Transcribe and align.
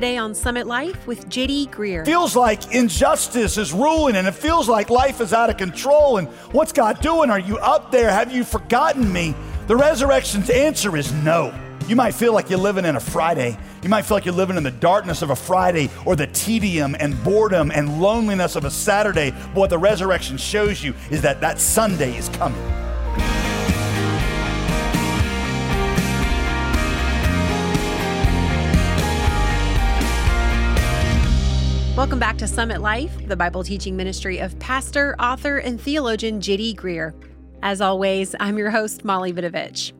Today 0.00 0.16
on 0.16 0.34
Summit 0.34 0.66
Life 0.66 1.06
with 1.06 1.28
JD 1.28 1.68
Greear. 1.68 2.06
Feels 2.06 2.34
like 2.34 2.74
injustice 2.74 3.58
is 3.58 3.70
ruling 3.70 4.16
and 4.16 4.26
it 4.26 4.32
feels 4.32 4.66
like 4.66 4.88
life 4.88 5.20
is 5.20 5.34
out 5.34 5.50
of 5.50 5.58
control. 5.58 6.16
And 6.16 6.26
what's 6.52 6.72
God 6.72 7.02
doing? 7.02 7.28
Are 7.28 7.38
you 7.38 7.58
up 7.58 7.92
there? 7.92 8.10
Have 8.10 8.32
you 8.32 8.42
forgotten 8.42 9.12
me? 9.12 9.34
The 9.66 9.76
resurrection's 9.76 10.48
answer 10.48 10.96
is 10.96 11.12
no. 11.12 11.54
You 11.86 11.96
might 11.96 12.14
feel 12.14 12.32
like 12.32 12.48
you're 12.48 12.58
living 12.58 12.86
in 12.86 12.96
a 12.96 13.00
Friday. 13.00 13.58
You 13.82 13.90
might 13.90 14.06
feel 14.06 14.16
like 14.16 14.24
you're 14.24 14.32
living 14.32 14.56
in 14.56 14.62
the 14.62 14.70
darkness 14.70 15.20
of 15.20 15.28
a 15.28 15.36
Friday 15.36 15.90
or 16.06 16.16
the 16.16 16.28
tedium 16.28 16.96
and 16.98 17.22
boredom 17.22 17.70
and 17.70 18.00
loneliness 18.00 18.56
of 18.56 18.64
a 18.64 18.70
Saturday. 18.70 19.32
But 19.32 19.54
what 19.54 19.68
the 19.68 19.76
resurrection 19.76 20.38
shows 20.38 20.82
you 20.82 20.94
is 21.10 21.20
that 21.20 21.42
that 21.42 21.60
Sunday 21.60 22.16
is 22.16 22.30
coming. 22.30 22.89
Welcome 32.00 32.18
back 32.18 32.38
to 32.38 32.48
Summit 32.48 32.80
Life, 32.80 33.28
the 33.28 33.36
Bible 33.36 33.62
teaching 33.62 33.94
ministry 33.94 34.38
of 34.38 34.58
pastor, 34.58 35.14
author, 35.18 35.58
and 35.58 35.78
theologian 35.78 36.40
JD 36.40 36.74
Greear. 36.74 37.12
As 37.62 37.82
always, 37.82 38.34
I'm 38.40 38.56
your 38.56 38.70
host, 38.70 39.04
Molly 39.04 39.34
Vidovich. 39.34 39.92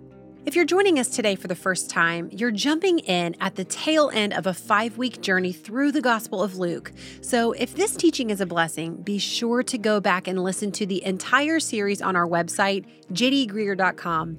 If 0.46 0.56
you're 0.56 0.64
joining 0.64 0.98
us 0.98 1.10
today 1.10 1.34
for 1.34 1.46
the 1.46 1.54
first 1.54 1.90
time, 1.90 2.30
you're 2.32 2.52
jumping 2.52 3.00
in 3.00 3.36
at 3.42 3.56
the 3.56 3.66
tail 3.66 4.10
end 4.14 4.32
of 4.32 4.46
a 4.46 4.54
five 4.54 4.96
week 4.96 5.20
journey 5.20 5.52
through 5.52 5.92
the 5.92 6.00
Gospel 6.00 6.42
of 6.42 6.56
Luke. 6.56 6.90
So, 7.20 7.52
if 7.52 7.76
this 7.76 7.95
teaching 7.95 8.30
is 8.30 8.40
a 8.40 8.46
blessing, 8.46 9.02
be 9.02 9.18
sure 9.18 9.62
to 9.64 9.76
go 9.76 10.01
back 10.01 10.26
and 10.26 10.42
listen 10.42 10.73
to 10.73 10.87
the 10.87 11.04
entire 11.04 11.60
series 11.60 12.01
on 12.01 12.16
our 12.16 12.26
website, 12.26 12.87
jdgreear.com. 13.12 14.38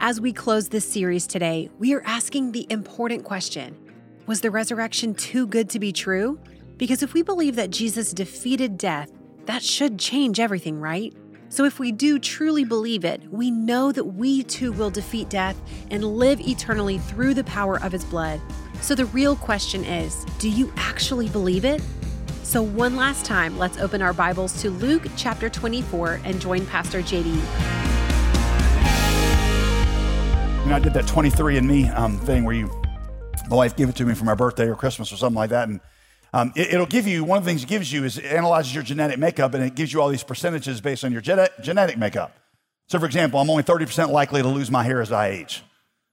As 0.00 0.20
we 0.20 0.32
close 0.32 0.68
this 0.68 0.92
series 0.92 1.28
today, 1.28 1.70
we 1.78 1.94
are 1.94 2.02
asking 2.04 2.50
the 2.50 2.66
important 2.70 3.22
question 3.22 3.76
Was 4.26 4.40
the 4.40 4.50
resurrection 4.50 5.14
too 5.14 5.46
good 5.46 5.70
to 5.70 5.78
be 5.78 5.92
true? 5.92 6.40
Because 6.78 7.02
if 7.02 7.12
we 7.12 7.22
believe 7.22 7.56
that 7.56 7.70
Jesus 7.70 8.12
defeated 8.12 8.78
death, 8.78 9.10
that 9.46 9.64
should 9.64 9.98
change 9.98 10.38
everything, 10.38 10.78
right? 10.78 11.12
So 11.48 11.64
if 11.64 11.80
we 11.80 11.90
do 11.90 12.20
truly 12.20 12.64
believe 12.64 13.04
it, 13.04 13.20
we 13.32 13.50
know 13.50 13.90
that 13.90 14.04
we 14.04 14.44
too 14.44 14.70
will 14.70 14.90
defeat 14.90 15.28
death 15.28 15.60
and 15.90 16.04
live 16.04 16.40
eternally 16.40 16.98
through 16.98 17.34
the 17.34 17.42
power 17.44 17.80
of 17.82 17.90
his 17.90 18.04
blood. 18.04 18.40
So 18.80 18.94
the 18.94 19.06
real 19.06 19.34
question 19.34 19.84
is 19.84 20.24
do 20.38 20.48
you 20.48 20.72
actually 20.76 21.28
believe 21.28 21.64
it? 21.64 21.82
So, 22.44 22.62
one 22.62 22.96
last 22.96 23.26
time, 23.26 23.58
let's 23.58 23.76
open 23.76 24.00
our 24.00 24.14
Bibles 24.14 24.62
to 24.62 24.70
Luke 24.70 25.06
chapter 25.16 25.50
24 25.50 26.20
and 26.24 26.40
join 26.40 26.64
Pastor 26.64 27.02
JD. 27.02 27.26
You 30.62 30.70
know, 30.70 30.76
I 30.76 30.78
did 30.78 30.94
that 30.94 31.04
23andMe 31.04 31.94
um, 31.94 32.18
thing 32.20 32.44
where 32.44 32.54
you, 32.54 32.70
my 33.50 33.56
wife 33.56 33.76
gave 33.76 33.90
it 33.90 33.96
to 33.96 34.06
me 34.06 34.14
for 34.14 34.24
my 34.24 34.34
birthday 34.34 34.66
or 34.66 34.76
Christmas 34.76 35.12
or 35.12 35.16
something 35.16 35.36
like 35.36 35.50
that. 35.50 35.68
And 35.68 35.80
um, 36.38 36.52
it, 36.54 36.78
will 36.78 36.86
give 36.86 37.06
you, 37.06 37.24
one 37.24 37.38
of 37.38 37.44
the 37.44 37.50
things 37.50 37.64
it 37.64 37.68
gives 37.68 37.92
you 37.92 38.04
is 38.04 38.18
it 38.18 38.24
analyzes 38.26 38.72
your 38.72 38.84
genetic 38.84 39.18
makeup 39.18 39.54
and 39.54 39.64
it 39.64 39.74
gives 39.74 39.92
you 39.92 40.00
all 40.00 40.08
these 40.08 40.22
percentages 40.22 40.80
based 40.80 41.04
on 41.04 41.12
your 41.12 41.20
genetic 41.20 41.98
makeup. 41.98 42.36
So, 42.86 42.98
for 42.98 43.06
example, 43.06 43.40
I'm 43.40 43.50
only 43.50 43.64
30% 43.64 44.10
likely 44.10 44.40
to 44.42 44.48
lose 44.48 44.70
my 44.70 44.84
hair 44.84 45.00
as 45.00 45.10
I 45.10 45.28
age. 45.28 45.62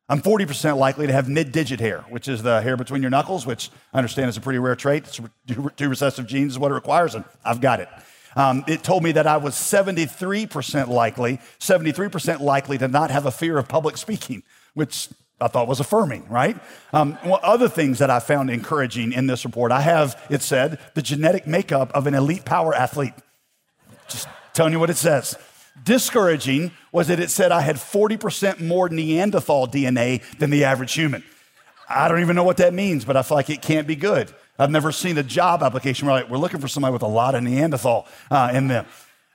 I'm 0.10 0.22
40% 0.22 0.78
likely 0.78 1.08
to 1.08 1.14
have 1.14 1.30
mid 1.30 1.52
digit 1.52 1.80
hair, 1.80 2.06
which 2.10 2.28
is 2.28 2.44
the 2.44 2.62
hair 2.62 2.78
between 2.78 3.02
your 3.02 3.10
knuckles, 3.12 3.46
which 3.46 3.72
I 3.94 3.98
understand 3.98 4.30
is 4.30 4.38
a 4.38 4.42
pretty 4.42 4.60
rare 4.60 4.76
trait. 4.76 5.06
It's 5.06 5.20
two 5.78 5.90
recessive 5.90 6.28
genes 6.28 6.54
is 6.54 6.60
what 6.60 6.72
it 6.72 6.76
requires, 6.76 7.16
and 7.16 7.24
I've 7.44 7.62
got 7.62 7.80
it. 7.80 7.90
Um, 8.36 8.64
it 8.68 8.84
told 8.84 9.04
me 9.04 9.14
that 9.14 9.26
I 9.26 9.38
was 9.38 9.56
73% 9.56 10.90
likely, 10.90 11.40
73% 11.60 12.42
likely 12.42 12.78
to 12.78 12.88
not 12.88 13.10
have 13.10 13.26
a 13.26 13.32
fear 13.32 13.58
of 13.58 13.68
public 13.68 13.96
speaking, 13.96 14.44
which 14.74 15.10
I 15.40 15.48
thought 15.50 15.68
was 15.68 15.80
affirming, 15.80 16.28
right? 16.30 16.58
Um, 16.94 17.18
well, 17.26 17.40
other 17.44 17.68
things 17.68 18.00
that 18.00 18.10
I 18.10 18.20
found 18.20 18.50
encouraging 18.50 19.12
in 19.12 19.28
this 19.28 19.44
report, 19.44 19.72
I 19.72 19.82
have, 19.82 20.22
it 20.30 20.42
said, 20.42 20.80
the 20.94 21.02
genetic 21.02 21.46
makeup 21.46 21.92
of 21.94 22.08
an 22.08 22.14
elite 22.14 22.46
power 22.46 22.74
athlete. 22.74 23.14
Just 24.08 24.28
telling 24.54 24.72
you 24.72 24.80
what 24.80 24.90
it 24.90 24.98
says. 24.98 25.38
Discouraging 25.84 26.72
was 26.94 27.10
that 27.10 27.20
it 27.20 27.30
said 27.30 27.52
I 27.52 27.62
had 27.62 27.76
40% 27.76 28.62
more 28.62 28.88
Neanderthal 28.88 29.68
DNA 29.68 30.22
than 30.38 30.52
the 30.52 30.64
average 30.64 30.94
human. 30.94 31.24
I 31.90 32.08
don't 32.08 32.22
even 32.22 32.36
know 32.36 32.44
what 32.44 32.58
that 32.58 32.74
means, 32.74 33.04
but 33.04 33.18
I 33.18 33.22
feel 33.22 33.36
like 33.36 33.50
it 33.50 33.62
can't 33.62 33.86
be 33.86 33.96
good. 33.96 34.34
I've 34.58 34.72
never 34.72 34.94
seen 34.94 35.18
a 35.18 35.24
job 35.24 35.62
application 35.62 36.08
where 36.08 36.22
like, 36.22 36.30
we're 36.30 36.38
looking 36.38 36.62
for 36.62 36.70
somebody 36.70 36.94
with 36.94 37.02
a 37.02 37.08
lot 37.08 37.36
of 37.36 37.44
Neanderthal 37.44 38.08
uh, 38.32 38.52
in 38.54 38.68
them. 38.68 38.86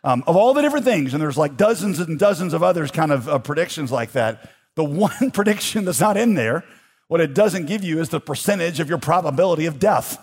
Um, 0.02 0.24
of 0.26 0.34
all 0.34 0.54
the 0.54 0.62
different 0.62 0.86
things, 0.86 1.12
and 1.12 1.22
there's 1.22 1.36
like 1.36 1.58
dozens 1.58 2.00
and 2.00 2.18
dozens 2.18 2.54
of 2.54 2.62
others 2.62 2.90
kind 2.90 3.12
of 3.12 3.28
uh, 3.28 3.38
predictions 3.38 3.92
like 3.92 4.12
that. 4.12 4.50
The 4.76 4.84
one 4.84 5.30
prediction 5.32 5.84
that's 5.84 6.00
not 6.00 6.16
in 6.16 6.34
there, 6.34 6.64
what 7.08 7.20
it 7.20 7.34
doesn't 7.34 7.66
give 7.66 7.82
you 7.82 8.00
is 8.00 8.08
the 8.08 8.20
percentage 8.20 8.80
of 8.80 8.88
your 8.88 8.98
probability 8.98 9.66
of 9.66 9.78
death. 9.78 10.18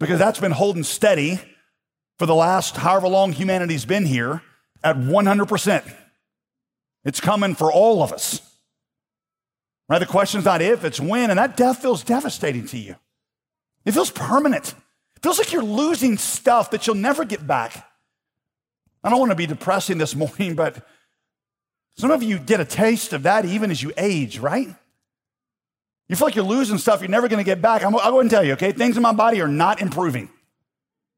Because 0.00 0.18
that's 0.18 0.40
been 0.40 0.52
holding 0.52 0.82
steady 0.82 1.38
for 2.18 2.26
the 2.26 2.34
last 2.34 2.76
however 2.76 3.08
long 3.08 3.32
humanity's 3.32 3.84
been 3.84 4.06
here 4.06 4.42
at 4.82 4.96
100%. 4.96 5.94
It's 7.04 7.20
coming 7.20 7.54
for 7.54 7.72
all 7.72 8.02
of 8.02 8.12
us. 8.12 8.40
Right? 9.88 9.98
The 9.98 10.06
question's 10.06 10.44
not 10.44 10.62
if, 10.62 10.84
it's 10.84 11.00
when. 11.00 11.30
And 11.30 11.38
that 11.38 11.56
death 11.56 11.82
feels 11.82 12.02
devastating 12.02 12.66
to 12.68 12.78
you. 12.78 12.96
It 13.84 13.92
feels 13.92 14.10
permanent. 14.10 14.70
It 15.16 15.22
feels 15.22 15.38
like 15.38 15.52
you're 15.52 15.62
losing 15.62 16.16
stuff 16.16 16.70
that 16.70 16.86
you'll 16.86 16.96
never 16.96 17.24
get 17.24 17.46
back. 17.46 17.86
I 19.04 19.10
don't 19.10 19.18
want 19.18 19.30
to 19.30 19.36
be 19.36 19.46
depressing 19.46 19.98
this 19.98 20.14
morning, 20.16 20.54
but 20.54 20.86
some 21.96 22.10
of 22.10 22.22
you 22.22 22.38
get 22.38 22.60
a 22.60 22.64
taste 22.64 23.12
of 23.12 23.24
that 23.24 23.44
even 23.44 23.70
as 23.70 23.82
you 23.82 23.92
age, 23.96 24.38
right? 24.38 24.68
You 26.08 26.16
feel 26.16 26.26
like 26.26 26.34
you're 26.34 26.44
losing 26.44 26.78
stuff 26.78 27.00
you're 27.00 27.08
never 27.08 27.28
going 27.28 27.38
to 27.38 27.44
get 27.44 27.62
back. 27.62 27.82
i 27.82 27.88
will 27.88 27.98
go 27.98 27.98
ahead 27.98 28.20
and 28.20 28.30
tell 28.30 28.44
you, 28.44 28.52
okay? 28.54 28.72
Things 28.72 28.96
in 28.96 29.02
my 29.02 29.12
body 29.12 29.40
are 29.40 29.48
not 29.48 29.80
improving. 29.80 30.28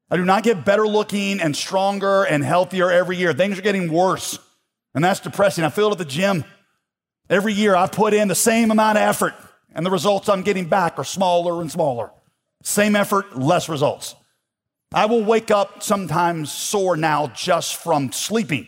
I 0.09 0.17
do 0.17 0.25
not 0.25 0.43
get 0.43 0.63
better 0.63 0.87
looking 0.87 1.41
and 1.41 1.55
stronger 1.55 2.23
and 2.23 2.43
healthier 2.43 2.91
every 2.91 3.17
year. 3.17 3.33
Things 3.33 3.57
are 3.57 3.63
getting 3.63 3.91
worse. 3.91 4.39
And 4.93 5.03
that's 5.03 5.19
depressing. 5.19 5.63
I 5.63 5.69
feel 5.69 5.89
it 5.89 5.93
at 5.93 5.97
the 5.97 6.05
gym. 6.05 6.45
Every 7.29 7.53
year 7.53 7.75
I 7.75 7.87
put 7.87 8.13
in 8.13 8.27
the 8.27 8.35
same 8.35 8.71
amount 8.71 8.97
of 8.97 9.01
effort, 9.01 9.33
and 9.73 9.85
the 9.85 9.91
results 9.91 10.29
I'm 10.29 10.43
getting 10.43 10.69
back 10.69 10.99
are 10.99 11.03
smaller 11.03 11.59
and 11.59 11.71
smaller. 11.71 12.11
Same 12.63 12.95
effort, 12.95 13.37
less 13.37 13.67
results. 13.67 14.15
I 14.93 15.07
will 15.07 15.23
wake 15.23 15.51
up 15.51 15.81
sometimes 15.81 16.51
sore 16.51 16.95
now 16.95 17.27
just 17.27 17.75
from 17.75 18.11
sleeping. 18.11 18.67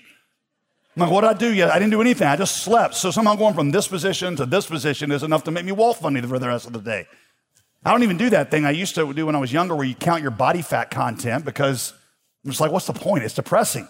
I'm 0.97 1.01
like, 1.01 1.11
what 1.11 1.21
did 1.21 1.29
I 1.29 1.33
do 1.35 1.53
yet? 1.53 1.69
I 1.69 1.77
didn't 1.77 1.91
do 1.91 2.01
anything. 2.01 2.27
I 2.27 2.35
just 2.35 2.63
slept. 2.63 2.95
So 2.95 3.11
somehow 3.11 3.35
going 3.35 3.53
from 3.53 3.69
this 3.69 3.87
position 3.87 4.35
to 4.37 4.47
this 4.47 4.65
position 4.65 5.11
is 5.11 5.21
enough 5.21 5.43
to 5.43 5.51
make 5.51 5.63
me 5.63 5.71
wall 5.71 5.93
funny 5.93 6.19
for 6.23 6.39
the 6.39 6.47
rest 6.47 6.65
of 6.65 6.73
the 6.73 6.79
day. 6.79 7.05
I 7.85 7.91
don't 7.91 8.01
even 8.01 8.17
do 8.17 8.31
that 8.31 8.49
thing 8.49 8.65
I 8.65 8.71
used 8.71 8.95
to 8.95 9.13
do 9.13 9.27
when 9.27 9.35
I 9.35 9.39
was 9.39 9.53
younger 9.53 9.75
where 9.75 9.85
you 9.85 9.93
count 9.93 10.23
your 10.23 10.31
body 10.31 10.63
fat 10.63 10.89
content 10.89 11.45
because 11.45 11.93
I'm 12.43 12.49
just 12.49 12.59
like, 12.59 12.71
what's 12.71 12.87
the 12.87 12.93
point? 12.93 13.23
It's 13.25 13.35
depressing. 13.35 13.87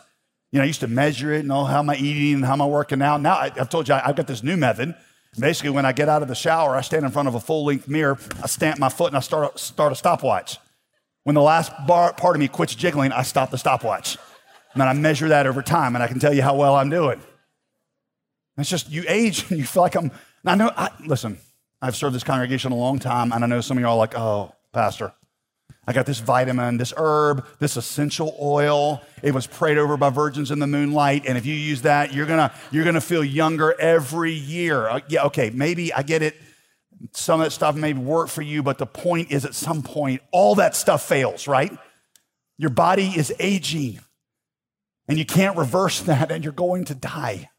You 0.52 0.60
know, 0.60 0.64
I 0.64 0.68
used 0.68 0.82
to 0.82 0.90
measure 0.90 1.32
it 1.32 1.40
and 1.40 1.52
oh, 1.54 1.64
how 1.64 1.80
am 1.80 1.90
I 1.90 1.96
eating 1.96 2.34
and 2.34 2.46
how 2.46 2.52
am 2.52 2.62
I 2.62 2.66
working 2.66 3.02
out? 3.02 3.22
Now 3.22 3.38
I, 3.38 3.52
have 3.56 3.70
told 3.70 3.88
you 3.88 3.94
I, 3.94 4.10
I've 4.10 4.18
got 4.18 4.28
this 4.28 4.44
new 4.44 4.58
method. 4.58 4.94
Basically, 5.40 5.70
when 5.70 5.86
I 5.86 5.94
get 5.94 6.10
out 6.10 6.24
of 6.24 6.28
the 6.28 6.36
shower, 6.36 6.76
I 6.76 6.82
stand 6.82 7.06
in 7.06 7.12
front 7.12 7.30
of 7.30 7.36
a 7.36 7.40
full 7.40 7.64
length 7.64 7.88
mirror, 7.88 8.18
I 8.44 8.48
stamp 8.48 8.80
my 8.80 8.90
foot 8.90 9.08
and 9.08 9.18
I 9.18 9.22
start, 9.22 9.58
start 9.60 9.94
a 9.94 9.96
stopwatch. 9.96 10.58
When 11.24 11.36
the 11.36 11.42
last 11.42 11.72
bar, 11.88 12.12
part 12.12 12.36
of 12.36 12.42
me 12.42 12.50
quits 12.50 12.76
jiggling, 12.76 13.14
I 13.14 13.22
stop 13.22 13.50
the 13.50 13.58
stopwatch. 13.58 14.18
And 14.78 14.82
then 14.84 14.90
I 14.90 14.94
measure 14.94 15.30
that 15.30 15.48
over 15.48 15.64
time 15.64 15.96
and 15.96 16.04
I 16.04 16.08
can 16.08 16.20
tell 16.20 16.32
you 16.32 16.44
how 16.44 16.56
well 16.56 16.76
I'm 16.76 16.92
doing. 16.92 17.20
It's 18.60 18.70
just 18.70 18.92
you 18.92 19.04
age 19.08 19.50
and 19.50 19.58
you 19.58 19.66
feel 19.66 19.82
like 19.82 19.96
I'm. 19.96 20.12
I 20.46 20.54
know, 20.54 20.72
I, 20.78 20.92
listen, 21.04 21.40
I've 21.82 21.96
served 21.96 22.14
this 22.14 22.24
congregation 22.24 22.72
a 22.72 22.76
long 22.76 23.00
time 23.00 23.32
and 23.32 23.44
I 23.44 23.48
know 23.48 23.60
some 23.60 23.78
of 23.78 23.82
you 23.82 23.88
are 23.88 23.98
like, 23.98 24.16
oh, 24.16 24.54
Pastor, 24.74 25.14
I 25.88 25.94
got 25.94 26.06
this 26.06 26.20
vitamin, 26.20 26.78
this 26.78 26.94
herb, 26.96 27.44
this 27.58 27.76
essential 27.76 28.38
oil. 28.40 29.02
It 29.24 29.34
was 29.34 29.48
prayed 29.48 29.80
over 29.80 29.98
by 29.98 30.12
virgins 30.12 30.52
in 30.52 30.60
the 30.60 30.68
moonlight. 30.68 31.24
And 31.26 31.40
if 31.40 31.48
you 31.48 31.56
use 31.56 31.82
that, 31.82 32.14
you're 32.14 32.28
gonna, 32.28 32.54
you're 32.70 32.86
gonna 32.86 33.02
feel 33.02 33.24
younger 33.24 33.74
every 33.82 34.34
year. 34.34 34.88
Uh, 34.88 35.00
yeah, 35.08 35.24
okay, 35.24 35.50
maybe 35.50 35.92
I 35.92 36.04
get 36.04 36.22
it. 36.22 36.36
Some 37.14 37.42
of 37.42 37.48
that 37.48 37.52
stuff 37.52 37.76
may 37.76 37.94
work 37.94 38.30
for 38.30 38.44
you, 38.44 38.62
but 38.62 38.78
the 38.78 38.86
point 38.86 39.32
is 39.32 39.44
at 39.44 39.56
some 39.56 39.82
point, 39.82 40.22
all 40.32 40.54
that 40.54 40.76
stuff 40.76 41.02
fails, 41.02 41.48
right? 41.48 41.76
Your 42.60 42.70
body 42.70 43.08
is 43.08 43.34
aging. 43.40 44.02
And 45.08 45.18
you 45.18 45.26
can't 45.26 45.58
reverse 45.58 46.02
that, 46.02 46.32
and 46.32 46.44
you're 46.44 46.54
going 46.54 46.86
to 46.86 46.96
die. 46.96 47.50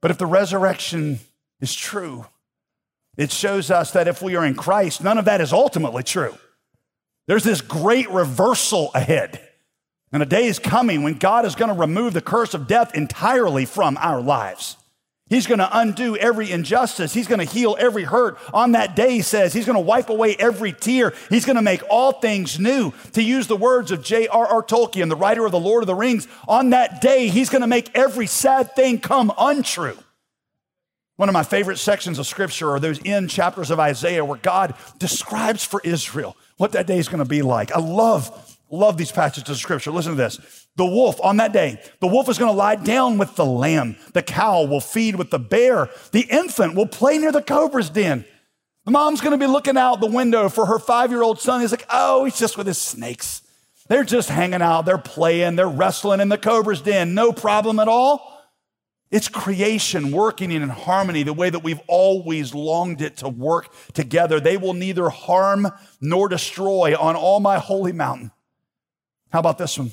But 0.00 0.10
if 0.10 0.18
the 0.18 0.26
resurrection 0.26 1.20
is 1.60 1.74
true, 1.74 2.26
it 3.16 3.30
shows 3.30 3.70
us 3.70 3.92
that 3.92 4.08
if 4.08 4.22
we 4.22 4.34
are 4.34 4.44
in 4.44 4.54
Christ, 4.54 5.02
none 5.02 5.18
of 5.18 5.26
that 5.26 5.40
is 5.40 5.52
ultimately 5.52 6.02
true. 6.02 6.34
There's 7.26 7.44
this 7.44 7.60
great 7.60 8.10
reversal 8.10 8.90
ahead. 8.94 9.40
And 10.12 10.22
a 10.22 10.26
day 10.26 10.46
is 10.46 10.58
coming 10.58 11.02
when 11.02 11.14
God 11.14 11.44
is 11.44 11.54
going 11.54 11.72
to 11.72 11.78
remove 11.78 12.14
the 12.14 12.20
curse 12.20 12.54
of 12.54 12.66
death 12.66 12.94
entirely 12.94 13.64
from 13.64 13.96
our 13.98 14.20
lives. 14.20 14.76
He's 15.30 15.46
going 15.46 15.60
to 15.60 15.78
undo 15.78 16.16
every 16.16 16.50
injustice. 16.50 17.14
He's 17.14 17.28
going 17.28 17.38
to 17.38 17.44
heal 17.44 17.76
every 17.78 18.02
hurt. 18.02 18.36
On 18.52 18.72
that 18.72 18.96
day, 18.96 19.12
he 19.12 19.22
says, 19.22 19.52
he's 19.52 19.64
going 19.64 19.76
to 19.76 19.80
wipe 19.80 20.10
away 20.10 20.34
every 20.36 20.72
tear. 20.72 21.14
He's 21.28 21.44
going 21.44 21.54
to 21.56 21.62
make 21.62 21.82
all 21.88 22.12
things 22.12 22.58
new. 22.58 22.92
To 23.12 23.22
use 23.22 23.46
the 23.46 23.56
words 23.56 23.92
of 23.92 24.02
J.R.R. 24.02 24.62
Tolkien, 24.64 25.08
the 25.08 25.14
writer 25.14 25.46
of 25.46 25.52
The 25.52 25.60
Lord 25.60 25.84
of 25.84 25.86
the 25.86 25.94
Rings, 25.94 26.26
on 26.48 26.70
that 26.70 27.00
day, 27.00 27.28
he's 27.28 27.48
going 27.48 27.60
to 27.60 27.68
make 27.68 27.96
every 27.96 28.26
sad 28.26 28.74
thing 28.74 28.98
come 28.98 29.32
untrue. 29.38 29.96
One 31.14 31.28
of 31.28 31.32
my 31.32 31.44
favorite 31.44 31.78
sections 31.78 32.18
of 32.18 32.26
scripture 32.26 32.70
are 32.70 32.80
those 32.80 32.98
end 33.04 33.30
chapters 33.30 33.70
of 33.70 33.78
Isaiah 33.78 34.24
where 34.24 34.38
God 34.38 34.74
describes 34.98 35.62
for 35.62 35.80
Israel 35.84 36.36
what 36.56 36.72
that 36.72 36.88
day 36.88 36.98
is 36.98 37.08
going 37.08 37.22
to 37.22 37.24
be 37.24 37.42
like. 37.42 37.70
I 37.70 37.78
love, 37.78 38.58
love 38.68 38.96
these 38.96 39.12
passages 39.12 39.48
of 39.48 39.58
scripture. 39.58 39.92
Listen 39.92 40.12
to 40.12 40.16
this. 40.16 40.59
The 40.76 40.86
wolf 40.86 41.20
on 41.22 41.38
that 41.38 41.52
day, 41.52 41.80
the 42.00 42.06
wolf 42.06 42.28
is 42.28 42.38
going 42.38 42.52
to 42.52 42.56
lie 42.56 42.76
down 42.76 43.18
with 43.18 43.36
the 43.36 43.44
lamb. 43.44 43.96
The 44.14 44.22
cow 44.22 44.64
will 44.64 44.80
feed 44.80 45.16
with 45.16 45.30
the 45.30 45.38
bear. 45.38 45.90
The 46.12 46.22
infant 46.22 46.74
will 46.74 46.86
play 46.86 47.18
near 47.18 47.32
the 47.32 47.42
cobra's 47.42 47.90
den. 47.90 48.24
The 48.84 48.90
mom's 48.90 49.20
going 49.20 49.38
to 49.38 49.44
be 49.44 49.50
looking 49.50 49.76
out 49.76 50.00
the 50.00 50.06
window 50.06 50.48
for 50.48 50.66
her 50.66 50.78
five 50.78 51.10
year 51.10 51.22
old 51.22 51.40
son. 51.40 51.60
He's 51.60 51.70
like, 51.70 51.86
oh, 51.90 52.24
he's 52.24 52.38
just 52.38 52.56
with 52.56 52.66
his 52.66 52.78
snakes. 52.78 53.42
They're 53.88 54.04
just 54.04 54.28
hanging 54.28 54.62
out, 54.62 54.86
they're 54.86 54.98
playing, 54.98 55.56
they're 55.56 55.68
wrestling 55.68 56.20
in 56.20 56.28
the 56.28 56.38
cobra's 56.38 56.80
den. 56.80 57.12
No 57.12 57.32
problem 57.32 57.80
at 57.80 57.88
all. 57.88 58.30
It's 59.10 59.28
creation 59.28 60.12
working 60.12 60.52
in 60.52 60.68
harmony 60.68 61.24
the 61.24 61.32
way 61.32 61.50
that 61.50 61.64
we've 61.64 61.80
always 61.88 62.54
longed 62.54 63.02
it 63.02 63.16
to 63.18 63.28
work 63.28 63.74
together. 63.92 64.38
They 64.38 64.56
will 64.56 64.74
neither 64.74 65.08
harm 65.08 65.66
nor 66.00 66.28
destroy 66.28 66.96
on 66.96 67.16
all 67.16 67.40
my 67.40 67.58
holy 67.58 67.90
mountain. 67.90 68.30
How 69.32 69.40
about 69.40 69.58
this 69.58 69.76
one? 69.76 69.90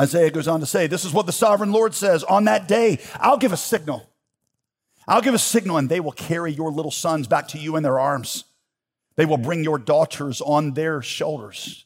Isaiah 0.00 0.30
goes 0.30 0.48
on 0.48 0.60
to 0.60 0.66
say, 0.66 0.86
This 0.86 1.04
is 1.04 1.12
what 1.12 1.26
the 1.26 1.32
sovereign 1.32 1.72
Lord 1.72 1.94
says 1.94 2.24
On 2.24 2.44
that 2.44 2.68
day, 2.68 2.98
I'll 3.14 3.38
give 3.38 3.52
a 3.52 3.56
signal. 3.56 4.08
I'll 5.06 5.20
give 5.20 5.34
a 5.34 5.38
signal, 5.38 5.76
and 5.76 5.88
they 5.88 6.00
will 6.00 6.12
carry 6.12 6.52
your 6.52 6.72
little 6.72 6.90
sons 6.90 7.26
back 7.26 7.48
to 7.48 7.58
you 7.58 7.76
in 7.76 7.82
their 7.82 7.98
arms. 7.98 8.44
They 9.16 9.26
will 9.26 9.36
bring 9.36 9.62
your 9.62 9.78
daughters 9.78 10.40
on 10.40 10.72
their 10.72 11.02
shoulders. 11.02 11.84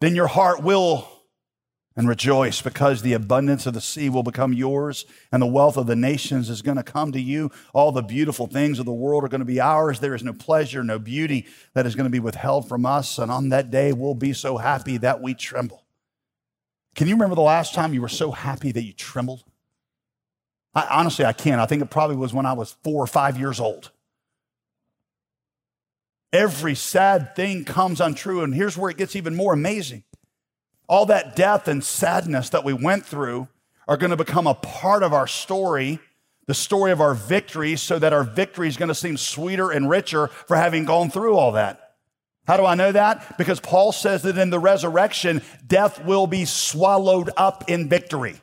Then 0.00 0.16
your 0.16 0.26
heart 0.26 0.62
will 0.62 1.08
and 1.96 2.08
rejoice 2.08 2.60
because 2.60 3.02
the 3.02 3.12
abundance 3.12 3.66
of 3.66 3.74
the 3.74 3.80
sea 3.80 4.08
will 4.08 4.24
become 4.24 4.52
yours 4.52 5.06
and 5.30 5.40
the 5.40 5.46
wealth 5.46 5.76
of 5.76 5.86
the 5.86 5.94
nations 5.94 6.50
is 6.50 6.60
going 6.60 6.76
to 6.76 6.82
come 6.82 7.12
to 7.12 7.20
you. 7.20 7.52
All 7.72 7.92
the 7.92 8.02
beautiful 8.02 8.48
things 8.48 8.80
of 8.80 8.84
the 8.84 8.92
world 8.92 9.22
are 9.22 9.28
going 9.28 9.40
to 9.40 9.44
be 9.44 9.60
ours. 9.60 10.00
There 10.00 10.14
is 10.14 10.24
no 10.24 10.32
pleasure, 10.32 10.82
no 10.82 10.98
beauty 10.98 11.46
that 11.74 11.86
is 11.86 11.94
going 11.94 12.06
to 12.06 12.10
be 12.10 12.18
withheld 12.18 12.68
from 12.68 12.84
us. 12.84 13.18
And 13.18 13.30
on 13.30 13.50
that 13.50 13.70
day, 13.70 13.92
we'll 13.92 14.14
be 14.14 14.32
so 14.32 14.56
happy 14.56 14.96
that 14.98 15.22
we 15.22 15.34
tremble. 15.34 15.83
Can 16.94 17.08
you 17.08 17.14
remember 17.14 17.34
the 17.34 17.42
last 17.42 17.74
time 17.74 17.92
you 17.92 18.00
were 18.00 18.08
so 18.08 18.30
happy 18.30 18.72
that 18.72 18.82
you 18.82 18.92
trembled? 18.92 19.44
I, 20.74 20.86
honestly, 20.90 21.24
I 21.24 21.32
can't. 21.32 21.60
I 21.60 21.66
think 21.66 21.82
it 21.82 21.90
probably 21.90 22.16
was 22.16 22.32
when 22.32 22.46
I 22.46 22.52
was 22.52 22.76
four 22.82 23.02
or 23.02 23.06
five 23.06 23.38
years 23.38 23.60
old. 23.60 23.90
Every 26.32 26.74
sad 26.74 27.36
thing 27.36 27.64
comes 27.64 28.00
untrue. 28.00 28.42
And 28.42 28.54
here's 28.54 28.76
where 28.76 28.90
it 28.90 28.96
gets 28.96 29.16
even 29.16 29.34
more 29.34 29.52
amazing 29.52 30.04
all 30.86 31.06
that 31.06 31.34
death 31.34 31.66
and 31.66 31.82
sadness 31.82 32.50
that 32.50 32.62
we 32.62 32.74
went 32.74 33.06
through 33.06 33.48
are 33.88 33.96
going 33.96 34.10
to 34.10 34.16
become 34.16 34.46
a 34.46 34.54
part 34.54 35.02
of 35.02 35.14
our 35.14 35.26
story, 35.26 35.98
the 36.46 36.54
story 36.54 36.92
of 36.92 37.00
our 37.00 37.14
victory, 37.14 37.76
so 37.76 37.98
that 37.98 38.12
our 38.12 38.24
victory 38.24 38.68
is 38.68 38.76
going 38.76 38.88
to 38.88 38.94
seem 38.94 39.16
sweeter 39.16 39.70
and 39.70 39.88
richer 39.88 40.26
for 40.28 40.56
having 40.56 40.84
gone 40.84 41.10
through 41.10 41.36
all 41.36 41.52
that. 41.52 41.83
How 42.46 42.56
do 42.56 42.66
I 42.66 42.74
know 42.74 42.92
that? 42.92 43.38
Because 43.38 43.58
Paul 43.58 43.92
says 43.92 44.22
that 44.22 44.36
in 44.36 44.50
the 44.50 44.58
resurrection, 44.58 45.42
death 45.66 46.04
will 46.04 46.26
be 46.26 46.44
swallowed 46.44 47.30
up 47.36 47.70
in 47.70 47.88
victory. 47.88 48.40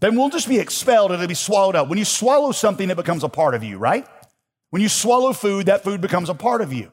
Then 0.00 0.16
we'll 0.16 0.28
just 0.28 0.48
be 0.48 0.58
expelled, 0.58 1.12
it'll 1.12 1.26
be 1.26 1.34
swallowed 1.34 1.76
up. 1.76 1.88
When 1.88 1.98
you 1.98 2.04
swallow 2.04 2.52
something, 2.52 2.90
it 2.90 2.96
becomes 2.96 3.24
a 3.24 3.28
part 3.28 3.54
of 3.54 3.64
you, 3.64 3.78
right? 3.78 4.06
When 4.70 4.82
you 4.82 4.88
swallow 4.88 5.32
food, 5.32 5.66
that 5.66 5.82
food 5.84 6.00
becomes 6.00 6.28
a 6.28 6.34
part 6.34 6.60
of 6.60 6.72
you. 6.72 6.92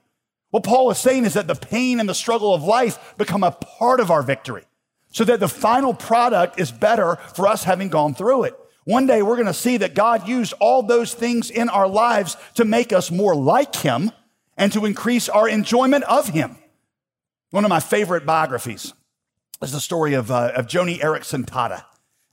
What 0.50 0.64
Paul 0.64 0.92
is 0.92 0.98
saying 0.98 1.26
is 1.26 1.34
that 1.34 1.48
the 1.48 1.56
pain 1.56 2.00
and 2.00 2.08
the 2.08 2.16
struggle 2.16 2.54
of 2.54 2.64
life 2.64 3.16
become 3.18 3.44
a 3.44 3.52
part 3.52 4.00
of 4.00 4.12
our 4.12 4.22
victory 4.22 4.64
so 5.12 5.24
that 5.26 5.40
the 5.40 5.48
final 5.48 5.94
product 5.94 6.60
is 6.60 6.72
better 6.72 7.18
for 7.36 7.48
us 7.48 7.64
having 7.64 7.90
gone 7.90 8.14
through 8.14 8.44
it. 8.44 8.58
One 8.84 9.06
day 9.06 9.22
we're 9.22 9.36
going 9.36 9.46
to 9.48 9.54
see 9.54 9.78
that 9.78 9.94
God 9.94 10.28
used 10.28 10.54
all 10.60 10.84
those 10.84 11.14
things 11.14 11.50
in 11.50 11.70
our 11.70 11.88
lives 11.88 12.38
to 12.56 12.66
make 12.66 12.92
us 12.92 13.12
more 13.12 13.36
like 13.36 13.76
Him 13.76 14.12
and 14.62 14.72
to 14.72 14.86
increase 14.86 15.28
our 15.28 15.50
enjoyment 15.50 16.04
of 16.04 16.30
Him. 16.30 16.56
One 17.50 17.66
of 17.66 17.70
my 17.70 17.80
favorite 17.80 18.28
biographies 18.28 18.94
is 19.60 19.72
the 19.72 19.80
story 19.80 20.14
of, 20.14 20.30
uh, 20.30 20.52
of 20.56 20.68
Joni 20.68 21.00
Eareckson 21.00 21.46
Tada. 21.46 21.84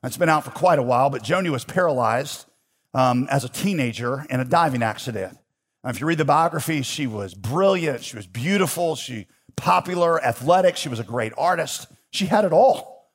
It's 0.05 0.19
been 0.19 0.29
out 0.29 0.45
for 0.45 0.51
quite 0.51 0.79
a 0.79 0.83
while, 0.83 1.09
but 1.09 1.23
Joni 1.23 1.49
was 1.49 1.65
paralyzed 1.65 2.45
um, 2.93 3.27
as 3.31 3.45
a 3.45 3.49
teenager 3.49 4.27
in 4.29 4.41
a 4.41 4.45
diving 4.45 4.83
accident. 4.83 5.39
Now, 5.83 5.89
if 5.89 6.01
you 6.01 6.07
read 6.07 6.19
the 6.19 6.27
biography, 6.27 6.83
she 6.83 7.07
was 7.07 7.33
brilliant, 7.33 8.05
she 8.05 8.17
was 8.17 8.27
beautiful, 8.27 8.95
she 8.95 9.27
popular, 9.57 10.23
athletic, 10.23 10.77
she 10.77 10.91
was 10.91 11.01
a 11.01 11.05
great 11.05 11.33
artist. 11.39 11.87
She 12.11 12.27
had 12.27 12.45
it 12.45 12.53
all. 12.53 13.11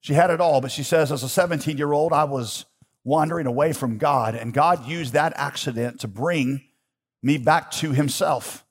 She 0.00 0.14
had 0.14 0.30
it 0.30 0.40
all, 0.40 0.60
but 0.60 0.70
she 0.70 0.84
says, 0.84 1.10
as 1.10 1.24
a 1.24 1.28
17 1.28 1.76
year 1.76 1.92
old, 1.92 2.12
I 2.12 2.24
was 2.24 2.66
wandering 3.02 3.48
away 3.48 3.72
from 3.72 3.98
God, 3.98 4.36
and 4.36 4.54
God 4.54 4.86
used 4.86 5.12
that 5.12 5.32
accident 5.34 6.00
to 6.00 6.08
bring 6.08 6.62
me 7.24 7.38
back 7.38 7.70
to 7.72 7.92
Himself. 7.92 8.64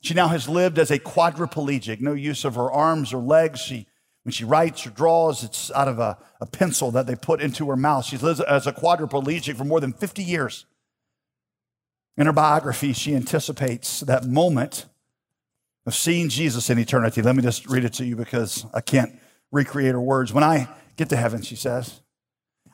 She 0.00 0.14
now 0.14 0.28
has 0.28 0.48
lived 0.48 0.78
as 0.78 0.90
a 0.90 0.98
quadriplegic, 0.98 2.00
no 2.00 2.12
use 2.12 2.44
of 2.44 2.54
her 2.54 2.70
arms 2.70 3.12
or 3.12 3.22
legs. 3.22 3.60
She, 3.60 3.86
when 4.22 4.32
she 4.32 4.44
writes 4.44 4.86
or 4.86 4.90
draws, 4.90 5.44
it's 5.44 5.70
out 5.72 5.88
of 5.88 5.98
a, 5.98 6.18
a 6.40 6.46
pencil 6.46 6.90
that 6.92 7.06
they 7.06 7.16
put 7.16 7.40
into 7.40 7.68
her 7.68 7.76
mouth. 7.76 8.04
She's 8.04 8.22
lived 8.22 8.40
as 8.40 8.66
a 8.66 8.72
quadriplegic 8.72 9.56
for 9.56 9.64
more 9.64 9.80
than 9.80 9.92
50 9.92 10.22
years. 10.22 10.66
In 12.16 12.26
her 12.26 12.32
biography, 12.32 12.92
she 12.92 13.14
anticipates 13.14 14.00
that 14.00 14.24
moment 14.24 14.86
of 15.86 15.94
seeing 15.94 16.28
Jesus 16.28 16.70
in 16.70 16.78
eternity. 16.78 17.22
Let 17.22 17.36
me 17.36 17.42
just 17.42 17.66
read 17.66 17.84
it 17.84 17.94
to 17.94 18.04
you 18.04 18.16
because 18.16 18.66
I 18.74 18.80
can't 18.80 19.18
recreate 19.50 19.92
her 19.92 20.00
words. 20.00 20.32
When 20.32 20.44
I 20.44 20.68
get 20.96 21.08
to 21.10 21.16
heaven, 21.16 21.42
she 21.42 21.56
says, 21.56 22.00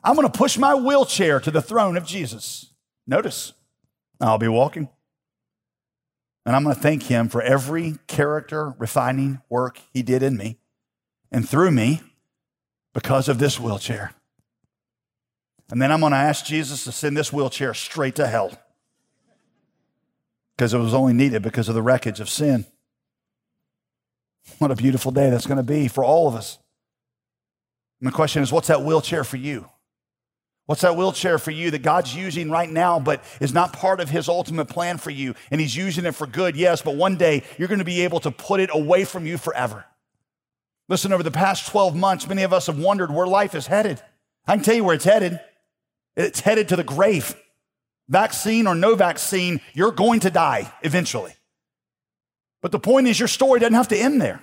I'm 0.03 0.15
going 0.15 0.29
to 0.29 0.37
push 0.37 0.57
my 0.57 0.75
wheelchair 0.75 1.39
to 1.41 1.51
the 1.51 1.61
throne 1.61 1.97
of 1.97 2.05
Jesus. 2.05 2.73
Notice, 3.05 3.53
I'll 4.19 4.37
be 4.37 4.47
walking. 4.47 4.89
And 6.47 6.55
I'm 6.55 6.63
going 6.63 6.75
to 6.75 6.81
thank 6.81 7.03
him 7.03 7.27
for 7.27 7.41
every 7.41 7.97
character 8.07 8.73
refining 8.77 9.41
work 9.49 9.81
he 9.93 10.01
did 10.01 10.23
in 10.23 10.37
me 10.37 10.57
and 11.29 11.47
through 11.47 11.71
me 11.71 12.01
because 12.93 13.27
of 13.27 13.37
this 13.37 13.59
wheelchair. 13.59 14.13
And 15.69 15.81
then 15.81 15.91
I'm 15.91 15.99
going 15.99 16.13
to 16.13 16.17
ask 16.17 16.45
Jesus 16.45 16.85
to 16.85 16.93
send 16.93 17.17
this 17.17 17.33
wheelchair 17.33 17.73
straight 17.73 18.15
to 18.15 18.27
hell 18.27 18.57
because 20.55 20.73
it 20.73 20.77
was 20.77 20.93
only 20.93 21.11
needed 21.11 21.41
because 21.41 21.67
of 21.67 21.75
the 21.75 21.81
wreckage 21.81 22.21
of 22.21 22.29
sin. 22.29 22.65
What 24.57 24.71
a 24.71 24.75
beautiful 24.75 25.11
day 25.11 25.29
that's 25.29 25.47
going 25.47 25.57
to 25.57 25.63
be 25.63 25.89
for 25.89 26.05
all 26.05 26.29
of 26.29 26.35
us. 26.35 26.59
And 27.99 28.07
the 28.07 28.13
question 28.13 28.41
is, 28.41 28.53
what's 28.53 28.69
that 28.69 28.83
wheelchair 28.83 29.25
for 29.25 29.35
you? 29.35 29.67
What's 30.67 30.81
that 30.81 30.97
wheelchair 30.97 31.39
for 31.39 31.51
you 31.51 31.71
that 31.71 31.81
God's 31.81 32.13
using 32.13 32.51
right 32.51 32.69
now, 32.69 32.99
but 32.99 33.23
is 33.39 33.53
not 33.53 33.71
part 33.71 34.01
of 34.01 34.09
His 34.09 34.27
ultimate 34.27 34.65
plan 34.65 34.97
for 34.97 35.09
you? 35.09 35.33
And 35.49 35.61
He's 35.61 35.75
using 35.75 36.05
it 36.05 36.13
for 36.13 36.27
good, 36.27 36.57
yes, 36.57 36.81
but 36.81 36.95
one 36.95 37.15
day 37.15 37.43
you're 37.57 37.69
going 37.69 37.79
to 37.79 37.85
be 37.85 38.01
able 38.01 38.19
to 38.19 38.31
put 38.31 38.59
it 38.59 38.69
away 38.73 39.05
from 39.05 39.25
you 39.25 39.37
forever. 39.37 39.85
Listen, 40.89 41.13
over 41.13 41.23
the 41.23 41.31
past 41.31 41.67
12 41.67 41.95
months, 41.95 42.27
many 42.27 42.43
of 42.43 42.51
us 42.51 42.67
have 42.67 42.77
wondered 42.77 43.11
where 43.11 43.25
life 43.25 43.55
is 43.55 43.67
headed. 43.67 44.01
I 44.45 44.55
can 44.55 44.63
tell 44.63 44.75
you 44.75 44.83
where 44.83 44.95
it's 44.95 45.05
headed. 45.05 45.39
It's 46.17 46.41
headed 46.41 46.69
to 46.69 46.75
the 46.75 46.83
grave. 46.83 47.35
Vaccine 48.09 48.67
or 48.67 48.75
no 48.75 48.95
vaccine, 48.95 49.61
you're 49.73 49.91
going 49.91 50.19
to 50.21 50.29
die 50.29 50.71
eventually. 50.81 51.33
But 52.61 52.71
the 52.71 52.79
point 52.79 53.07
is, 53.07 53.19
your 53.19 53.27
story 53.27 53.61
doesn't 53.61 53.73
have 53.73 53.89
to 53.89 53.97
end 53.97 54.21
there. 54.21 54.41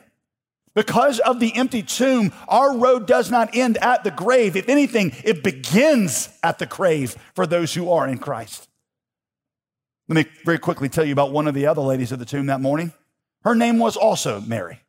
Because 0.75 1.21
of 1.21 1.39
the 1.39 1.55
empty 1.55 1.83
tomb, 1.83 2.33
our 2.49 2.77
road 2.77 3.07
does 3.07 3.31
not 3.31 3.55
end 3.55 3.79
at 3.79 4.03
the 4.03 4.11
grave. 4.11 4.57
If 4.57 4.69
anything, 4.69 5.13
it 5.23 5.45
begins 5.45 6.29
at 6.43 6.59
the 6.59 6.67
grave 6.67 7.17
for 7.35 7.47
those 7.47 7.75
who 7.75 7.91
are 7.93 8.09
in 8.09 8.19
Christ. 8.19 8.69
Let 10.09 10.17
me 10.17 10.33
very 10.45 10.59
quickly 10.59 10.89
tell 10.89 11.05
you 11.05 11.13
about 11.13 11.33
one 11.33 11.47
of 11.47 11.55
the 11.55 11.67
other 11.67 11.81
ladies 11.81 12.13
at 12.13 12.19
the 12.19 12.25
tomb 12.25 12.47
that 12.47 12.61
morning. 12.61 12.93
Her 13.45 13.55
name 13.55 13.79
was 13.79 13.97
also 13.97 14.41
Mary. 14.41 14.81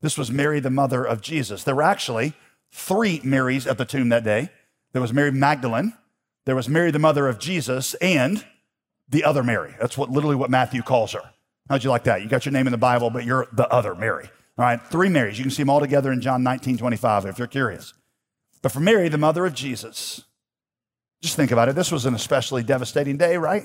This 0.00 0.18
was 0.18 0.30
Mary, 0.30 0.60
the 0.60 0.70
mother 0.70 1.04
of 1.04 1.20
Jesus. 1.20 1.64
There 1.64 1.74
were 1.74 1.82
actually 1.82 2.34
three 2.72 3.20
Marys 3.24 3.66
at 3.66 3.78
the 3.78 3.84
tomb 3.84 4.10
that 4.10 4.24
day. 4.24 4.50
There 4.92 5.02
was 5.02 5.12
Mary 5.12 5.30
Magdalene, 5.30 5.94
there 6.44 6.56
was 6.56 6.68
Mary, 6.68 6.90
the 6.90 6.98
mother 6.98 7.28
of 7.28 7.38
Jesus, 7.38 7.92
and 7.94 8.44
the 9.08 9.24
other 9.24 9.42
Mary. 9.42 9.74
That's 9.78 9.98
what 9.98 10.10
literally 10.10 10.36
what 10.36 10.50
Matthew 10.50 10.82
calls 10.82 11.12
her. 11.12 11.20
How'd 11.68 11.84
you 11.84 11.90
like 11.90 12.04
that? 12.04 12.22
You 12.22 12.28
got 12.28 12.46
your 12.46 12.52
name 12.52 12.66
in 12.66 12.70
the 12.70 12.78
Bible, 12.78 13.10
but 13.10 13.24
you're 13.24 13.46
the 13.52 13.68
other 13.68 13.94
Mary. 13.94 14.30
All 14.58 14.64
right, 14.64 14.82
three 14.82 15.08
Marys. 15.08 15.38
You 15.38 15.44
can 15.44 15.52
see 15.52 15.62
them 15.62 15.70
all 15.70 15.78
together 15.78 16.10
in 16.10 16.20
John 16.20 16.42
19, 16.42 16.78
25 16.78 17.26
if 17.26 17.38
you're 17.38 17.46
curious. 17.46 17.94
But 18.60 18.72
for 18.72 18.80
Mary, 18.80 19.08
the 19.08 19.16
mother 19.16 19.46
of 19.46 19.54
Jesus, 19.54 20.24
just 21.22 21.36
think 21.36 21.52
about 21.52 21.68
it. 21.68 21.76
This 21.76 21.92
was 21.92 22.06
an 22.06 22.14
especially 22.14 22.64
devastating 22.64 23.16
day, 23.16 23.36
right? 23.36 23.62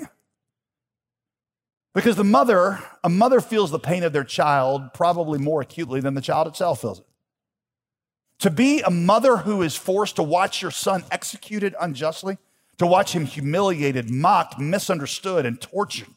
Because 1.94 2.14
the 2.14 2.24
mother, 2.24 2.78
a 3.02 3.08
mother 3.08 3.40
feels 3.40 3.72
the 3.72 3.78
pain 3.80 4.04
of 4.04 4.12
their 4.12 4.24
child 4.24 4.94
probably 4.94 5.38
more 5.38 5.62
acutely 5.62 6.00
than 6.00 6.14
the 6.14 6.20
child 6.20 6.46
itself 6.46 6.80
feels 6.80 7.00
it. 7.00 7.06
To 8.40 8.50
be 8.50 8.80
a 8.80 8.90
mother 8.90 9.38
who 9.38 9.62
is 9.62 9.74
forced 9.74 10.16
to 10.16 10.22
watch 10.22 10.62
your 10.62 10.70
son 10.70 11.04
executed 11.10 11.74
unjustly, 11.80 12.38
to 12.78 12.86
watch 12.86 13.14
him 13.14 13.26
humiliated, 13.26 14.10
mocked, 14.10 14.60
misunderstood, 14.60 15.44
and 15.44 15.60
tortured. 15.60 16.08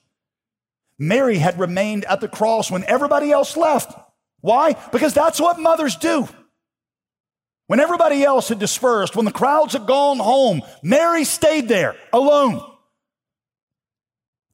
Mary 0.99 1.37
had 1.37 1.59
remained 1.59 2.05
at 2.05 2.21
the 2.21 2.27
cross 2.27 2.69
when 2.69 2.83
everybody 2.83 3.31
else 3.31 3.55
left. 3.55 4.06
Why? 4.41 4.75
Because 4.91 5.13
that's 5.13 5.39
what 5.39 5.59
mothers 5.59 5.95
do. 5.95 6.27
When 7.67 7.79
everybody 7.79 8.23
else 8.23 8.49
had 8.49 8.59
dispersed, 8.59 9.15
when 9.15 9.25
the 9.25 9.31
crowds 9.31 9.73
had 9.73 9.87
gone 9.87 10.19
home, 10.19 10.61
Mary 10.81 11.25
stayed 11.25 11.67
there 11.67 11.95
alone. 12.13 12.61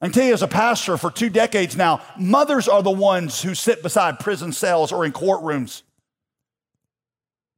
I 0.01 0.07
can 0.07 0.13
tell 0.13 0.25
you 0.25 0.33
as 0.33 0.41
a 0.41 0.47
pastor 0.47 0.97
for 0.97 1.11
two 1.11 1.29
decades 1.29 1.77
now, 1.77 2.01
mothers 2.19 2.67
are 2.67 2.83
the 2.83 2.91
ones 2.91 3.41
who 3.41 3.55
sit 3.55 3.83
beside 3.83 4.19
prison 4.19 4.51
cells 4.51 4.91
or 4.91 5.05
in 5.05 5.13
courtrooms 5.13 5.83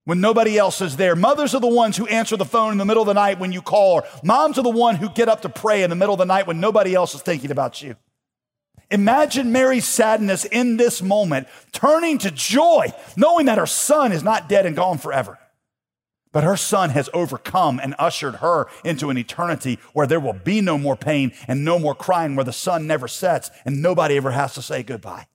when 0.05 0.21
nobody 0.21 0.57
else 0.57 0.81
is 0.81 0.95
there. 0.95 1.15
Mothers 1.15 1.55
are 1.55 1.61
the 1.61 1.67
ones 1.67 1.97
who 1.97 2.05
answer 2.07 2.37
the 2.37 2.45
phone 2.45 2.71
in 2.71 2.77
the 2.77 2.85
middle 2.85 3.01
of 3.01 3.07
the 3.07 3.13
night 3.13 3.39
when 3.39 3.51
you 3.51 3.61
call. 3.61 3.95
Or 3.95 4.03
moms 4.23 4.57
are 4.57 4.63
the 4.63 4.69
one 4.69 4.95
who 4.95 5.09
get 5.09 5.27
up 5.27 5.41
to 5.41 5.49
pray 5.49 5.83
in 5.83 5.89
the 5.89 5.95
middle 5.95 6.13
of 6.13 6.19
the 6.19 6.25
night 6.25 6.47
when 6.47 6.59
nobody 6.59 6.93
else 6.93 7.15
is 7.15 7.21
thinking 7.21 7.51
about 7.51 7.81
you. 7.81 7.95
Imagine 8.91 9.51
Mary's 9.51 9.87
sadness 9.87 10.45
in 10.45 10.77
this 10.77 11.01
moment, 11.01 11.47
turning 11.71 12.17
to 12.19 12.31
joy, 12.31 12.93
knowing 13.17 13.47
that 13.47 13.57
her 13.57 13.65
son 13.65 14.11
is 14.11 14.23
not 14.23 14.47
dead 14.47 14.65
and 14.65 14.75
gone 14.75 14.97
forever. 14.97 15.39
But 16.31 16.43
her 16.43 16.57
son 16.57 16.89
has 16.89 17.09
overcome 17.13 17.79
and 17.81 17.95
ushered 17.97 18.35
her 18.35 18.67
into 18.83 19.09
an 19.09 19.17
eternity 19.17 19.79
where 19.93 20.05
there 20.05 20.19
will 20.19 20.33
be 20.33 20.59
no 20.59 20.77
more 20.77 20.97
pain 20.97 21.31
and 21.47 21.63
no 21.63 21.79
more 21.79 21.95
crying, 21.95 22.35
where 22.35 22.43
the 22.43 22.51
sun 22.51 22.85
never 22.85 23.07
sets 23.07 23.49
and 23.63 23.81
nobody 23.81 24.17
ever 24.17 24.31
has 24.31 24.53
to 24.55 24.61
say 24.61 24.83
goodbye. 24.83 25.27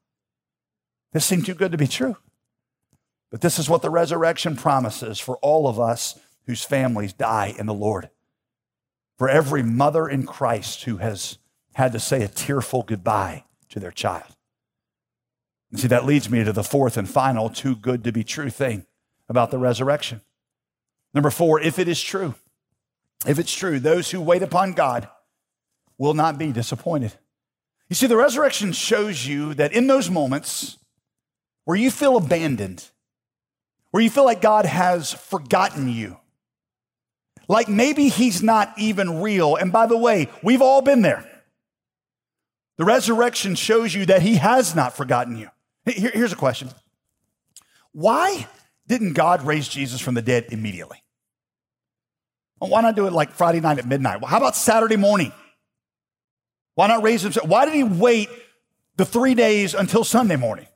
This 1.13 1.25
seemed 1.25 1.47
too 1.47 1.55
good 1.55 1.73
to 1.73 1.79
be 1.79 1.87
true. 1.87 2.19
But 3.31 3.41
this 3.41 3.59
is 3.59 3.69
what 3.69 3.83
the 3.83 3.91
resurrection 3.91 4.57
promises 4.57 5.19
for 5.19 5.39
all 5.39 5.69
of 5.69 5.81
us 5.81 6.19
whose 6.47 6.65
families 6.65 7.13
die 7.13 7.55
in 7.59 7.67
the 7.67 7.75
Lord. 7.75 8.11
For 9.17 9.29
every 9.29 9.63
mother 9.63 10.09
in 10.09 10.27
Christ 10.27 10.85
who 10.85 10.99
has 10.99 11.39
had 11.81 11.93
to 11.93 11.99
say 11.99 12.23
a 12.23 12.29
tearful 12.29 12.83
goodbye 12.83 13.45
to 13.71 13.81
their 13.81 13.91
child. 13.91 14.37
And 15.71 15.81
see, 15.81 15.89
that 15.89 16.05
leads 16.05 16.29
me 16.29 16.45
to 16.45 16.53
the 16.53 16.63
fourth 16.63 16.99
and 16.99 17.09
final 17.09 17.49
too 17.49 17.75
good 17.75 18.05
to 18.05 18.13
be 18.13 18.23
true 18.23 18.51
thing 18.51 18.85
about 19.31 19.51
the 19.51 19.59
resurrection. 19.59 20.21
Number 21.15 21.31
four, 21.31 21.59
if 21.59 21.79
it 21.79 21.89
is 21.89 22.01
true, 22.03 22.35
if 23.27 23.39
it's 23.39 23.55
true, 23.55 23.81
those 23.81 24.11
who 24.11 24.21
wait 24.21 24.43
upon 24.43 24.73
God 24.75 25.09
will 25.97 26.13
not 26.13 26.37
be 26.37 26.53
disappointed. 26.53 27.15
You 27.89 27.97
see, 27.97 28.07
the 28.07 28.17
resurrection 28.17 28.73
shows 28.73 29.27
you 29.27 29.55
that 29.55 29.73
in 29.73 29.87
those 29.87 30.11
moments 30.11 30.77
where 31.65 31.79
you 31.79 31.91
feel 31.91 32.19
abandoned, 32.19 32.85
where 33.91 34.03
you 34.03 34.11
feel 34.11 34.25
like 34.27 34.43
God 34.43 34.67
has 34.67 35.13
forgotten 35.13 35.89
you, 35.89 36.19
like 37.49 37.69
maybe 37.69 38.09
he's 38.09 38.43
not 38.43 38.75
even 38.77 39.23
real. 39.23 39.57
And 39.57 39.73
by 39.73 39.87
the 39.87 39.97
way, 39.97 40.29
we've 40.43 40.63
all 40.63 40.83
been 40.83 41.01
there. 41.01 41.30
The 42.81 42.87
resurrection 42.87 43.57
shows 43.57 43.95
you 43.95 44.07
that 44.07 44.23
he 44.23 44.37
has 44.37 44.75
not 44.75 44.97
forgotten 44.97 45.37
you. 45.37 45.51
Here, 45.85 46.13
here's 46.15 46.33
a 46.33 46.37
question 46.37 46.71
Why 47.93 48.47
didn't 48.87 49.13
God 49.13 49.43
raise 49.43 49.69
Jesus 49.69 50.01
from 50.01 50.15
the 50.15 50.23
dead 50.23 50.47
immediately? 50.51 50.97
Why 52.59 52.81
not 52.81 52.97
do 52.97 53.07
it 53.07 53.13
like 53.13 53.33
Friday 53.33 53.61
night 53.61 53.79
at 53.79 53.87
midnight? 53.87 54.23
Well, 54.23 54.31
how 54.31 54.39
about 54.39 54.57
Saturday 54.57 54.97
morning? 54.97 55.31
Why 56.75 56.87
not 56.87 57.03
raise 57.03 57.23
him? 57.23 57.35
Why 57.45 57.67
did 57.67 57.75
he 57.75 57.83
wait 57.83 58.31
the 58.97 59.05
three 59.05 59.35
days 59.35 59.75
until 59.75 60.03
Sunday 60.03 60.37
morning? 60.37 60.67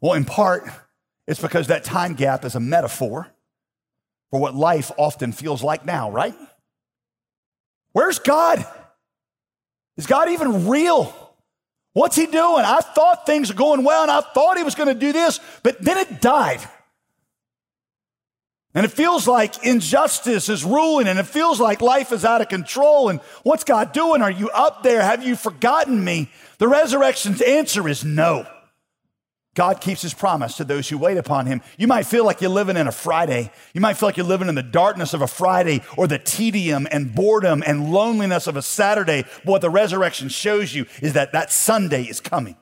Well, 0.00 0.12
in 0.12 0.24
part, 0.24 0.62
it's 1.26 1.40
because 1.40 1.66
that 1.66 1.82
time 1.82 2.14
gap 2.14 2.44
is 2.44 2.54
a 2.54 2.60
metaphor 2.60 3.26
for 4.30 4.38
what 4.38 4.54
life 4.54 4.92
often 4.96 5.32
feels 5.32 5.64
like 5.64 5.84
now, 5.84 6.12
right? 6.12 6.36
Where's 7.90 8.20
God? 8.20 8.64
Is 9.96 10.06
God 10.06 10.30
even 10.30 10.68
real? 10.68 11.14
What's 11.92 12.16
he 12.16 12.26
doing? 12.26 12.64
I 12.64 12.80
thought 12.80 13.26
things 13.26 13.50
were 13.50 13.58
going 13.58 13.84
well 13.84 14.02
and 14.02 14.10
I 14.10 14.20
thought 14.20 14.56
he 14.56 14.62
was 14.62 14.74
going 14.74 14.88
to 14.88 14.94
do 14.94 15.12
this, 15.12 15.40
but 15.62 15.80
then 15.82 15.98
it 15.98 16.20
died. 16.20 16.60
And 18.74 18.86
it 18.86 18.90
feels 18.90 19.28
like 19.28 19.66
injustice 19.66 20.48
is 20.48 20.64
ruling 20.64 21.06
and 21.06 21.18
it 21.18 21.26
feels 21.26 21.60
like 21.60 21.82
life 21.82 22.10
is 22.10 22.24
out 22.24 22.40
of 22.40 22.48
control. 22.48 23.10
And 23.10 23.20
what's 23.42 23.64
God 23.64 23.92
doing? 23.92 24.22
Are 24.22 24.30
you 24.30 24.48
up 24.48 24.82
there? 24.82 25.02
Have 25.02 25.22
you 25.22 25.36
forgotten 25.36 26.02
me? 26.02 26.30
The 26.56 26.68
resurrection's 26.68 27.42
answer 27.42 27.86
is 27.86 28.02
no. 28.02 28.46
God 29.54 29.82
keeps 29.82 30.00
his 30.00 30.14
promise 30.14 30.56
to 30.56 30.64
those 30.64 30.88
who 30.88 30.96
wait 30.96 31.18
upon 31.18 31.44
him. 31.44 31.60
You 31.76 31.86
might 31.86 32.06
feel 32.06 32.24
like 32.24 32.40
you're 32.40 32.50
living 32.50 32.76
in 32.76 32.86
a 32.86 32.92
Friday. 32.92 33.50
You 33.74 33.82
might 33.82 33.98
feel 33.98 34.08
like 34.08 34.16
you're 34.16 34.24
living 34.24 34.48
in 34.48 34.54
the 34.54 34.62
darkness 34.62 35.12
of 35.12 35.20
a 35.20 35.26
Friday 35.26 35.82
or 35.98 36.06
the 36.06 36.18
tedium 36.18 36.88
and 36.90 37.14
boredom 37.14 37.62
and 37.66 37.92
loneliness 37.92 38.46
of 38.46 38.56
a 38.56 38.62
Saturday. 38.62 39.24
But 39.44 39.46
what 39.46 39.60
the 39.60 39.68
resurrection 39.68 40.30
shows 40.30 40.74
you 40.74 40.86
is 41.02 41.12
that 41.12 41.32
that 41.32 41.52
Sunday 41.52 42.04
is 42.04 42.18
coming. 42.18 42.56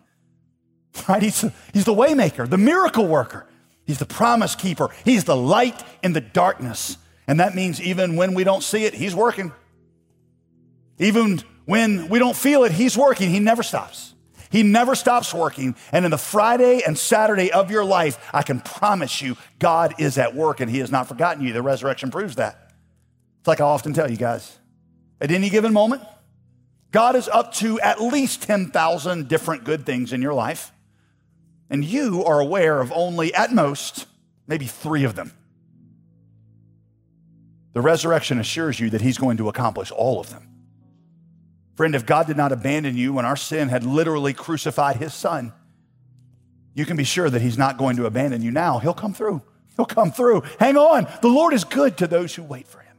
Right? 1.09 1.23
He's, 1.23 1.45
he's 1.73 1.85
the 1.85 1.95
waymaker, 1.95 2.51
the 2.51 2.59
miracle 2.59 3.07
worker. 3.07 3.47
He's 3.87 3.99
the 3.99 4.07
promise 4.07 4.57
keeper. 4.57 4.91
He's 5.05 5.23
the 5.23 5.37
light 5.37 5.81
in 6.03 6.13
the 6.13 6.21
darkness. 6.21 6.97
And 7.29 7.39
that 7.39 7.55
means 7.55 7.81
even 7.81 8.17
when 8.17 8.35
we 8.35 8.43
don't 8.43 8.65
see 8.65 8.85
it, 8.85 8.95
he's 8.95 9.15
working. 9.15 9.53
Even 10.99 11.41
when 11.67 12.09
we 12.09 12.19
don't 12.19 12.37
feel 12.37 12.65
it, 12.65 12.73
he's 12.73 12.99
working. 12.99 13.31
He 13.31 13.39
never 13.39 13.63
stops. 13.63 14.15
He 14.51 14.63
never 14.65 14.95
stops 14.95 15.33
working. 15.33 15.77
And 15.93 16.05
in 16.05 16.11
the 16.11 16.19
Friday 16.19 16.83
and 16.85 16.99
Saturday 16.99 17.53
of 17.53 17.71
your 17.71 17.85
life, 17.85 18.19
I 18.35 18.43
can 18.43 18.61
promise 18.61 19.23
you, 19.23 19.37
God 19.59 19.95
is 19.99 20.19
at 20.19 20.35
work 20.35 20.61
and 20.61 20.71
He 20.71 20.79
has 20.81 20.91
not 20.91 21.09
forgotten 21.09 21.43
you. 21.43 21.53
The 21.53 21.63
resurrection 21.63 22.11
proves 22.11 22.37
that. 22.37 22.73
It's 23.39 23.49
like 23.49 23.61
I 23.61 23.65
often 23.65 23.95
tell 23.95 24.11
you 24.11 24.17
guys 24.17 24.59
at 25.21 25.31
any 25.31 25.51
given 25.51 25.73
moment, 25.73 26.03
God 26.91 27.15
is 27.15 27.29
up 27.29 27.53
to 27.55 27.79
at 27.81 28.01
least 28.01 28.43
10,000 28.43 29.29
different 29.29 29.65
good 29.65 29.87
things 29.87 30.13
in 30.13 30.21
your 30.21 30.35
life. 30.35 30.73
And 31.69 31.85
you 31.85 32.25
are 32.25 32.41
aware 32.41 32.81
of 32.81 32.91
only, 32.91 33.33
at 33.33 33.53
most, 33.53 34.07
maybe 34.49 34.67
three 34.67 35.05
of 35.05 35.15
them. 35.15 35.33
The 37.75 37.81
resurrection 37.81 38.41
assures 38.41 38.81
you 38.81 38.91
that 38.91 39.01
He's 39.01 39.19
going 39.19 39.37
to 39.37 39.49
accomplish 39.49 39.93
all 39.93 40.19
of 40.19 40.31
them. 40.31 40.50
Friend, 41.81 41.95
if 41.95 42.05
God 42.05 42.27
did 42.27 42.37
not 42.37 42.53
abandon 42.53 42.95
you 42.95 43.15
when 43.15 43.25
our 43.25 43.37
sin 43.37 43.71
had 43.71 43.85
literally 43.85 44.35
crucified 44.35 44.97
his 44.97 45.15
son, 45.15 45.51
you 46.75 46.85
can 46.85 46.95
be 46.95 47.05
sure 47.05 47.31
that 47.31 47.41
he's 47.41 47.57
not 47.57 47.79
going 47.79 47.97
to 47.97 48.05
abandon 48.05 48.43
you 48.43 48.51
now. 48.51 48.81
He'll 48.81 48.93
come 48.93 49.15
through. 49.15 49.41
He'll 49.77 49.87
come 49.87 50.13
through. 50.13 50.43
Hang 50.59 50.77
on. 50.77 51.07
The 51.23 51.29
Lord 51.29 51.55
is 51.55 51.65
good 51.65 51.97
to 51.97 52.07
those 52.07 52.35
who 52.35 52.43
wait 52.43 52.69
for 52.69 52.81
him. 52.81 52.99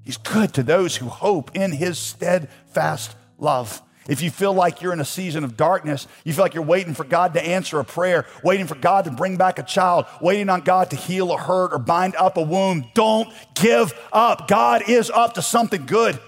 He's 0.00 0.16
good 0.16 0.54
to 0.54 0.62
those 0.62 0.96
who 0.96 1.10
hope 1.10 1.50
in 1.54 1.70
his 1.70 1.98
steadfast 1.98 3.14
love. 3.36 3.82
If 4.08 4.22
you 4.22 4.30
feel 4.30 4.54
like 4.54 4.80
you're 4.80 4.94
in 4.94 5.00
a 5.00 5.04
season 5.04 5.44
of 5.44 5.58
darkness, 5.58 6.08
you 6.24 6.32
feel 6.32 6.44
like 6.44 6.54
you're 6.54 6.64
waiting 6.64 6.94
for 6.94 7.04
God 7.04 7.34
to 7.34 7.46
answer 7.46 7.78
a 7.78 7.84
prayer, 7.84 8.24
waiting 8.42 8.66
for 8.66 8.74
God 8.74 9.04
to 9.04 9.10
bring 9.10 9.36
back 9.36 9.58
a 9.58 9.64
child, 9.64 10.06
waiting 10.18 10.48
on 10.48 10.62
God 10.62 10.88
to 10.92 10.96
heal 10.96 11.30
a 11.30 11.36
hurt 11.36 11.74
or 11.74 11.78
bind 11.78 12.16
up 12.16 12.38
a 12.38 12.42
wound, 12.42 12.86
don't 12.94 13.30
give 13.54 13.92
up. 14.14 14.48
God 14.48 14.88
is 14.88 15.10
up 15.10 15.34
to 15.34 15.42
something 15.42 15.84
good 15.84 16.18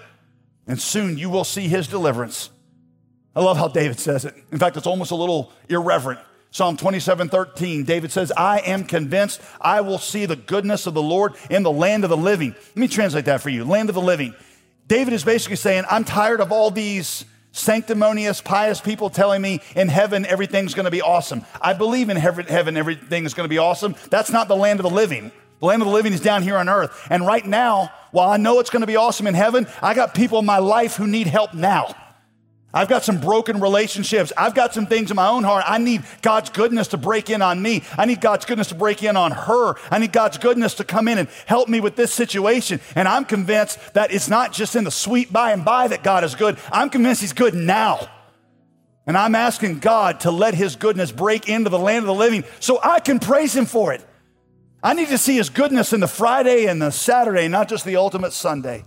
and 0.67 0.81
soon 0.81 1.17
you 1.17 1.29
will 1.29 1.43
see 1.43 1.67
his 1.67 1.87
deliverance. 1.87 2.49
I 3.35 3.41
love 3.41 3.57
how 3.57 3.67
David 3.67 3.99
says 3.99 4.25
it. 4.25 4.33
In 4.51 4.57
fact, 4.57 4.77
it's 4.77 4.87
almost 4.87 5.11
a 5.11 5.15
little 5.15 5.51
irreverent. 5.67 6.19
Psalm 6.51 6.77
27 6.77 7.27
13, 7.27 7.83
David 7.83 8.13
says, 8.13 8.31
I 8.31 8.59
am 8.59 8.85
convinced 8.85 9.41
I 9.59 9.81
will 9.81 9.99
see 9.99 10.25
the 10.25 10.37
goodness 10.37 10.87
of 10.87 10.93
the 10.93 11.01
Lord 11.01 11.33
in 11.49 11.63
the 11.63 11.71
land 11.71 12.05
of 12.05 12.09
the 12.09 12.15
living. 12.15 12.51
Let 12.53 12.77
me 12.77 12.87
translate 12.87 13.25
that 13.25 13.41
for 13.41 13.49
you 13.49 13.65
land 13.65 13.89
of 13.89 13.95
the 13.95 14.01
living. 14.01 14.33
David 14.87 15.13
is 15.13 15.25
basically 15.25 15.57
saying, 15.57 15.83
I'm 15.89 16.05
tired 16.05 16.39
of 16.39 16.53
all 16.53 16.71
these 16.71 17.25
sanctimonious, 17.51 18.41
pious 18.41 18.79
people 18.79 19.09
telling 19.09 19.41
me 19.41 19.61
in 19.75 19.89
heaven 19.89 20.25
everything's 20.25 20.73
gonna 20.73 20.91
be 20.91 21.01
awesome. 21.01 21.43
I 21.59 21.73
believe 21.73 22.09
in 22.09 22.15
heaven 22.15 22.77
everything 22.77 23.25
is 23.25 23.33
gonna 23.33 23.49
be 23.49 23.57
awesome. 23.57 23.95
That's 24.09 24.29
not 24.29 24.47
the 24.47 24.55
land 24.55 24.79
of 24.79 24.83
the 24.83 24.89
living. 24.89 25.33
The 25.65 25.69
land 25.69 25.81
of 25.81 25.87
the 25.87 25.93
living 25.95 26.13
is 26.13 26.21
down 26.21 26.43
here 26.43 26.57
on 26.57 26.69
earth. 26.69 27.07
And 27.09 27.25
right 27.25 27.43
now, 27.43 27.91
while 28.11 28.29
I 28.29 28.37
know 28.37 28.59
it's 28.59 28.69
going 28.69 28.81
to 28.81 28.87
be 28.87 28.97
awesome 28.97 29.25
in 29.25 29.33
heaven, 29.33 29.65
I 29.81 29.95
got 29.95 30.13
people 30.13 30.37
in 30.37 30.45
my 30.45 30.59
life 30.59 30.95
who 30.95 31.07
need 31.07 31.25
help 31.25 31.55
now. 31.55 31.95
I've 32.71 32.87
got 32.87 33.03
some 33.03 33.19
broken 33.19 33.59
relationships. 33.59 34.31
I've 34.37 34.53
got 34.53 34.75
some 34.75 34.85
things 34.85 35.09
in 35.09 35.15
my 35.15 35.27
own 35.27 35.43
heart. 35.43 35.63
I 35.65 35.79
need 35.79 36.03
God's 36.21 36.51
goodness 36.51 36.89
to 36.89 36.97
break 36.97 37.31
in 37.31 37.41
on 37.41 37.63
me. 37.63 37.81
I 37.97 38.05
need 38.05 38.21
God's 38.21 38.45
goodness 38.45 38.67
to 38.67 38.75
break 38.75 39.01
in 39.01 39.17
on 39.17 39.31
her. 39.31 39.73
I 39.89 39.97
need 39.97 40.11
God's 40.11 40.37
goodness 40.37 40.75
to 40.75 40.83
come 40.83 41.07
in 41.07 41.17
and 41.17 41.29
help 41.47 41.67
me 41.67 41.79
with 41.79 41.95
this 41.95 42.13
situation. 42.13 42.79
And 42.93 43.07
I'm 43.07 43.25
convinced 43.25 43.79
that 43.95 44.13
it's 44.13 44.29
not 44.29 44.53
just 44.53 44.75
in 44.75 44.83
the 44.83 44.91
sweet 44.91 45.33
by 45.33 45.51
and 45.51 45.65
by 45.65 45.87
that 45.87 46.03
God 46.03 46.23
is 46.23 46.35
good. 46.35 46.59
I'm 46.71 46.91
convinced 46.91 47.21
He's 47.21 47.33
good 47.33 47.55
now. 47.55 48.07
And 49.07 49.17
I'm 49.17 49.33
asking 49.33 49.79
God 49.79 50.19
to 50.19 50.29
let 50.29 50.53
His 50.53 50.75
goodness 50.75 51.11
break 51.11 51.49
into 51.49 51.71
the 51.71 51.79
land 51.79 52.03
of 52.03 52.07
the 52.07 52.13
living 52.13 52.43
so 52.59 52.79
I 52.83 52.99
can 52.99 53.17
praise 53.17 53.55
Him 53.55 53.65
for 53.65 53.93
it. 53.93 54.05
I 54.85 54.93
need 54.93 55.07
to 55.07 55.17
see 55.17 55.37
his 55.37 55.49
goodness 55.49 55.93
in 55.93 55.99
the 55.99 56.07
Friday 56.07 56.67
and 56.67 56.79
the 56.79 56.91
Saturday, 56.91 57.47
not 57.47 57.67
just 57.67 57.85
the 57.85 57.95
ultimate 57.95 58.33
Sunday. 58.33 58.85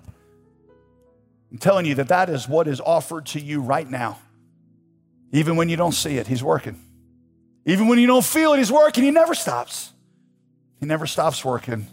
I'm 1.51 1.59
telling 1.59 1.87
you 1.87 1.97
that 1.97 2.07
that 2.07 2.31
is 2.31 2.49
what 2.49 2.69
is 2.69 2.81
offered 2.81 3.27
to 3.27 3.41
you 3.41 3.61
right 3.61 3.91
now. 3.91 4.21
Even 5.33 5.57
when 5.57 5.69
you 5.69 5.75
don't 5.75 5.91
see 5.91 6.17
it, 6.19 6.29
he's 6.29 6.41
working. 6.41 6.81
Even 7.67 7.89
when 7.89 7.99
you 7.99 8.07
don't 8.07 8.25
feel 8.25 8.53
it, 8.53 8.59
he's 8.59 8.71
working. 8.71 9.03
He 9.03 9.11
never 9.11 9.35
stops. 9.35 9.93
He 10.79 10.87
never 10.87 11.05
stops 11.05 11.45
working. 11.45 11.89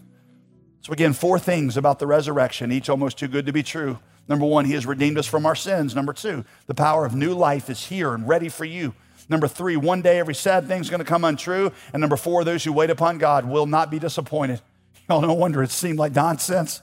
So, 0.81 0.93
again, 0.93 1.13
four 1.13 1.39
things 1.39 1.75
about 1.75 1.97
the 1.97 2.05
resurrection, 2.05 2.71
each 2.71 2.89
almost 2.89 3.17
too 3.17 3.27
good 3.27 3.47
to 3.47 3.53
be 3.53 3.63
true. 3.63 3.97
Number 4.27 4.45
one, 4.45 4.65
he 4.65 4.74
has 4.74 4.85
redeemed 4.85 5.17
us 5.17 5.25
from 5.25 5.47
our 5.47 5.55
sins. 5.55 5.95
Number 5.95 6.13
two, 6.13 6.45
the 6.67 6.75
power 6.75 7.07
of 7.07 7.15
new 7.15 7.33
life 7.33 7.71
is 7.71 7.88
here 7.88 8.13
and 8.13 8.27
ready 8.27 8.50
for 8.50 8.65
you. 8.65 8.93
Number 9.27 9.48
three, 9.48 9.75
one 9.75 10.01
day 10.01 10.20
every 10.20 10.36
sad 10.36 10.67
thing's 10.67 10.89
going 10.89 11.00
to 11.00 11.05
come 11.05 11.24
untrue. 11.24 11.72
And 11.94 12.01
number 12.01 12.17
four, 12.17 12.44
those 12.44 12.63
who 12.63 12.72
wait 12.72 12.89
upon 12.89 13.17
God 13.17 13.46
will 13.46 13.65
not 13.65 13.89
be 13.89 14.00
disappointed. 14.00 14.62
Y'all, 15.10 15.22
no 15.22 15.34
wonder 15.34 15.63
it 15.63 15.72
seemed 15.72 16.00
like 16.00 16.13
nonsense. 16.13 16.82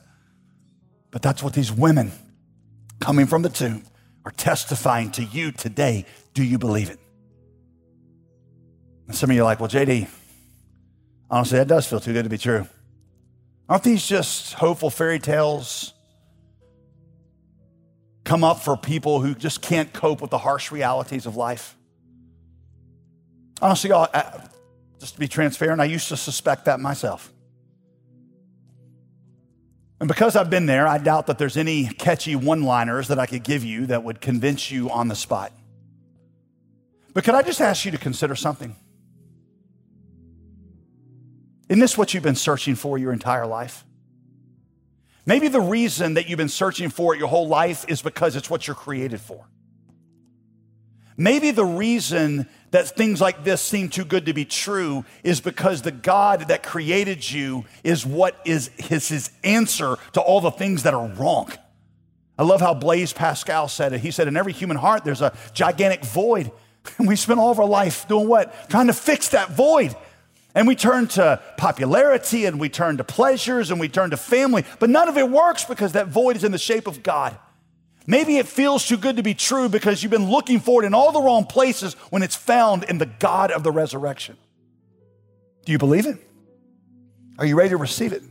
But 1.10 1.22
that's 1.22 1.42
what 1.42 1.52
these 1.52 1.70
women 1.70 2.12
coming 3.00 3.26
from 3.26 3.42
the 3.42 3.48
tomb 3.48 3.84
are 4.24 4.32
testifying 4.32 5.10
to 5.12 5.24
you 5.24 5.52
today. 5.52 6.06
Do 6.34 6.42
you 6.42 6.58
believe 6.58 6.90
it? 6.90 6.98
And 9.06 9.16
some 9.16 9.30
of 9.30 9.36
you 9.36 9.42
are 9.42 9.44
like, 9.44 9.60
well, 9.60 9.68
JD, 9.68 10.08
honestly, 11.30 11.58
that 11.58 11.68
does 11.68 11.86
feel 11.86 12.00
too 12.00 12.12
good 12.12 12.24
to 12.24 12.30
be 12.30 12.38
true. 12.38 12.66
Aren't 13.68 13.84
these 13.84 14.06
just 14.06 14.54
hopeful 14.54 14.90
fairy 14.90 15.18
tales? 15.18 15.92
Come 18.24 18.44
up 18.44 18.60
for 18.60 18.76
people 18.76 19.20
who 19.20 19.34
just 19.34 19.60
can't 19.62 19.92
cope 19.92 20.20
with 20.20 20.30
the 20.30 20.38
harsh 20.38 20.70
realities 20.70 21.26
of 21.26 21.36
life. 21.36 21.76
Honestly, 23.62 23.90
y'all, 23.90 24.08
just 24.98 25.14
to 25.14 25.20
be 25.20 25.28
transparent, 25.28 25.80
I 25.80 25.84
used 25.84 26.08
to 26.08 26.16
suspect 26.16 26.64
that 26.64 26.80
myself. 26.80 27.32
And 30.00 30.08
because 30.08 30.34
I've 30.34 30.50
been 30.50 30.66
there, 30.66 30.88
I 30.88 30.98
doubt 30.98 31.28
that 31.28 31.38
there's 31.38 31.56
any 31.56 31.86
catchy 31.86 32.34
one 32.34 32.64
liners 32.64 33.06
that 33.06 33.20
I 33.20 33.26
could 33.26 33.44
give 33.44 33.62
you 33.62 33.86
that 33.86 34.02
would 34.02 34.20
convince 34.20 34.72
you 34.72 34.90
on 34.90 35.06
the 35.06 35.14
spot. 35.14 35.52
But 37.14 37.22
could 37.22 37.36
I 37.36 37.42
just 37.42 37.60
ask 37.60 37.84
you 37.84 37.92
to 37.92 37.98
consider 37.98 38.34
something? 38.34 38.74
Isn't 41.68 41.78
this 41.78 41.96
what 41.96 42.12
you've 42.12 42.24
been 42.24 42.34
searching 42.34 42.74
for 42.74 42.98
your 42.98 43.12
entire 43.12 43.46
life? 43.46 43.84
Maybe 45.24 45.46
the 45.46 45.60
reason 45.60 46.14
that 46.14 46.28
you've 46.28 46.36
been 46.36 46.48
searching 46.48 46.88
for 46.88 47.14
it 47.14 47.18
your 47.20 47.28
whole 47.28 47.46
life 47.46 47.84
is 47.86 48.02
because 48.02 48.34
it's 48.34 48.50
what 48.50 48.66
you're 48.66 48.74
created 48.74 49.20
for. 49.20 49.46
Maybe 51.16 51.50
the 51.50 51.64
reason 51.64 52.48
that 52.70 52.88
things 52.88 53.20
like 53.20 53.44
this 53.44 53.60
seem 53.60 53.88
too 53.88 54.04
good 54.04 54.26
to 54.26 54.32
be 54.32 54.44
true 54.44 55.04
is 55.22 55.40
because 55.40 55.82
the 55.82 55.92
God 55.92 56.48
that 56.48 56.62
created 56.62 57.30
you 57.30 57.64
is 57.84 58.06
what 58.06 58.40
is 58.44 58.70
his, 58.78 59.08
his 59.08 59.30
answer 59.44 59.96
to 60.14 60.20
all 60.20 60.40
the 60.40 60.50
things 60.50 60.84
that 60.84 60.94
are 60.94 61.08
wrong. 61.08 61.50
I 62.38 62.44
love 62.44 62.60
how 62.60 62.74
Blaise 62.74 63.12
Pascal 63.12 63.68
said 63.68 63.92
it. 63.92 64.00
He 64.00 64.10
said, 64.10 64.26
In 64.26 64.36
every 64.36 64.52
human 64.52 64.78
heart, 64.78 65.04
there's 65.04 65.20
a 65.20 65.36
gigantic 65.52 66.04
void. 66.04 66.50
And 66.98 67.06
we 67.08 67.16
spend 67.16 67.38
all 67.38 67.50
of 67.50 67.60
our 67.60 67.66
life 67.66 68.08
doing 68.08 68.26
what? 68.26 68.70
Trying 68.70 68.86
to 68.86 68.94
fix 68.94 69.28
that 69.28 69.50
void. 69.50 69.94
And 70.54 70.66
we 70.66 70.74
turn 70.74 71.08
to 71.08 71.40
popularity 71.56 72.44
and 72.44 72.60
we 72.60 72.68
turn 72.68 72.98
to 72.98 73.04
pleasures 73.04 73.70
and 73.70 73.80
we 73.80 73.88
turn 73.88 74.10
to 74.10 74.16
family, 74.16 74.64
but 74.78 74.90
none 74.90 75.08
of 75.08 75.16
it 75.16 75.30
works 75.30 75.64
because 75.64 75.92
that 75.92 76.08
void 76.08 76.36
is 76.36 76.44
in 76.44 76.52
the 76.52 76.58
shape 76.58 76.86
of 76.86 77.02
God. 77.02 77.36
Maybe 78.06 78.36
it 78.36 78.48
feels 78.48 78.86
too 78.86 78.96
good 78.96 79.16
to 79.16 79.22
be 79.22 79.34
true 79.34 79.68
because 79.68 80.02
you've 80.02 80.10
been 80.10 80.30
looking 80.30 80.58
for 80.58 80.82
it 80.82 80.86
in 80.86 80.94
all 80.94 81.12
the 81.12 81.20
wrong 81.20 81.44
places 81.44 81.94
when 82.10 82.22
it's 82.22 82.34
found 82.34 82.84
in 82.84 82.98
the 82.98 83.06
God 83.06 83.50
of 83.50 83.62
the 83.62 83.70
resurrection. 83.70 84.36
Do 85.64 85.72
you 85.72 85.78
believe 85.78 86.06
it? 86.06 86.16
Are 87.38 87.46
you 87.46 87.56
ready 87.56 87.70
to 87.70 87.76
receive 87.76 88.12
it? 88.12 88.22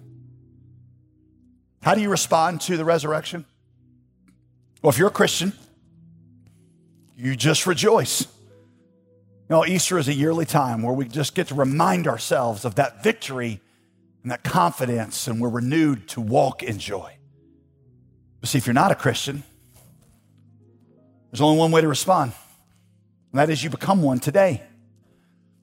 How 1.81 1.95
do 1.95 2.01
you 2.01 2.09
respond 2.09 2.61
to 2.61 2.77
the 2.77 2.85
resurrection? 2.85 3.45
Well, 4.81 4.89
if 4.89 4.97
you're 4.97 5.07
a 5.07 5.11
Christian, 5.11 5.53
you 7.15 7.35
just 7.35 7.65
rejoice. 7.65 8.21
You 8.21 8.27
know, 9.57 9.65
Easter 9.65 9.97
is 9.97 10.07
a 10.07 10.13
yearly 10.13 10.45
time 10.45 10.81
where 10.81 10.93
we 10.93 11.05
just 11.05 11.33
get 11.33 11.47
to 11.47 11.55
remind 11.55 12.07
ourselves 12.07 12.65
of 12.65 12.75
that 12.75 13.03
victory 13.03 13.61
and 14.23 14.31
that 14.31 14.43
confidence, 14.43 15.27
and 15.27 15.41
we're 15.41 15.49
renewed 15.49 16.07
to 16.09 16.21
walk 16.21 16.61
in 16.61 16.77
joy. 16.77 17.17
But 18.39 18.49
see, 18.49 18.57
if 18.57 18.67
you're 18.67 18.73
not 18.73 18.91
a 18.91 18.95
Christian, 18.95 19.43
there's 21.31 21.41
only 21.41 21.57
one 21.57 21.71
way 21.71 21.81
to 21.81 21.87
respond, 21.87 22.33
and 23.31 23.39
that 23.39 23.49
is 23.49 23.63
you 23.63 23.69
become 23.69 24.01
one 24.01 24.19
today 24.19 24.61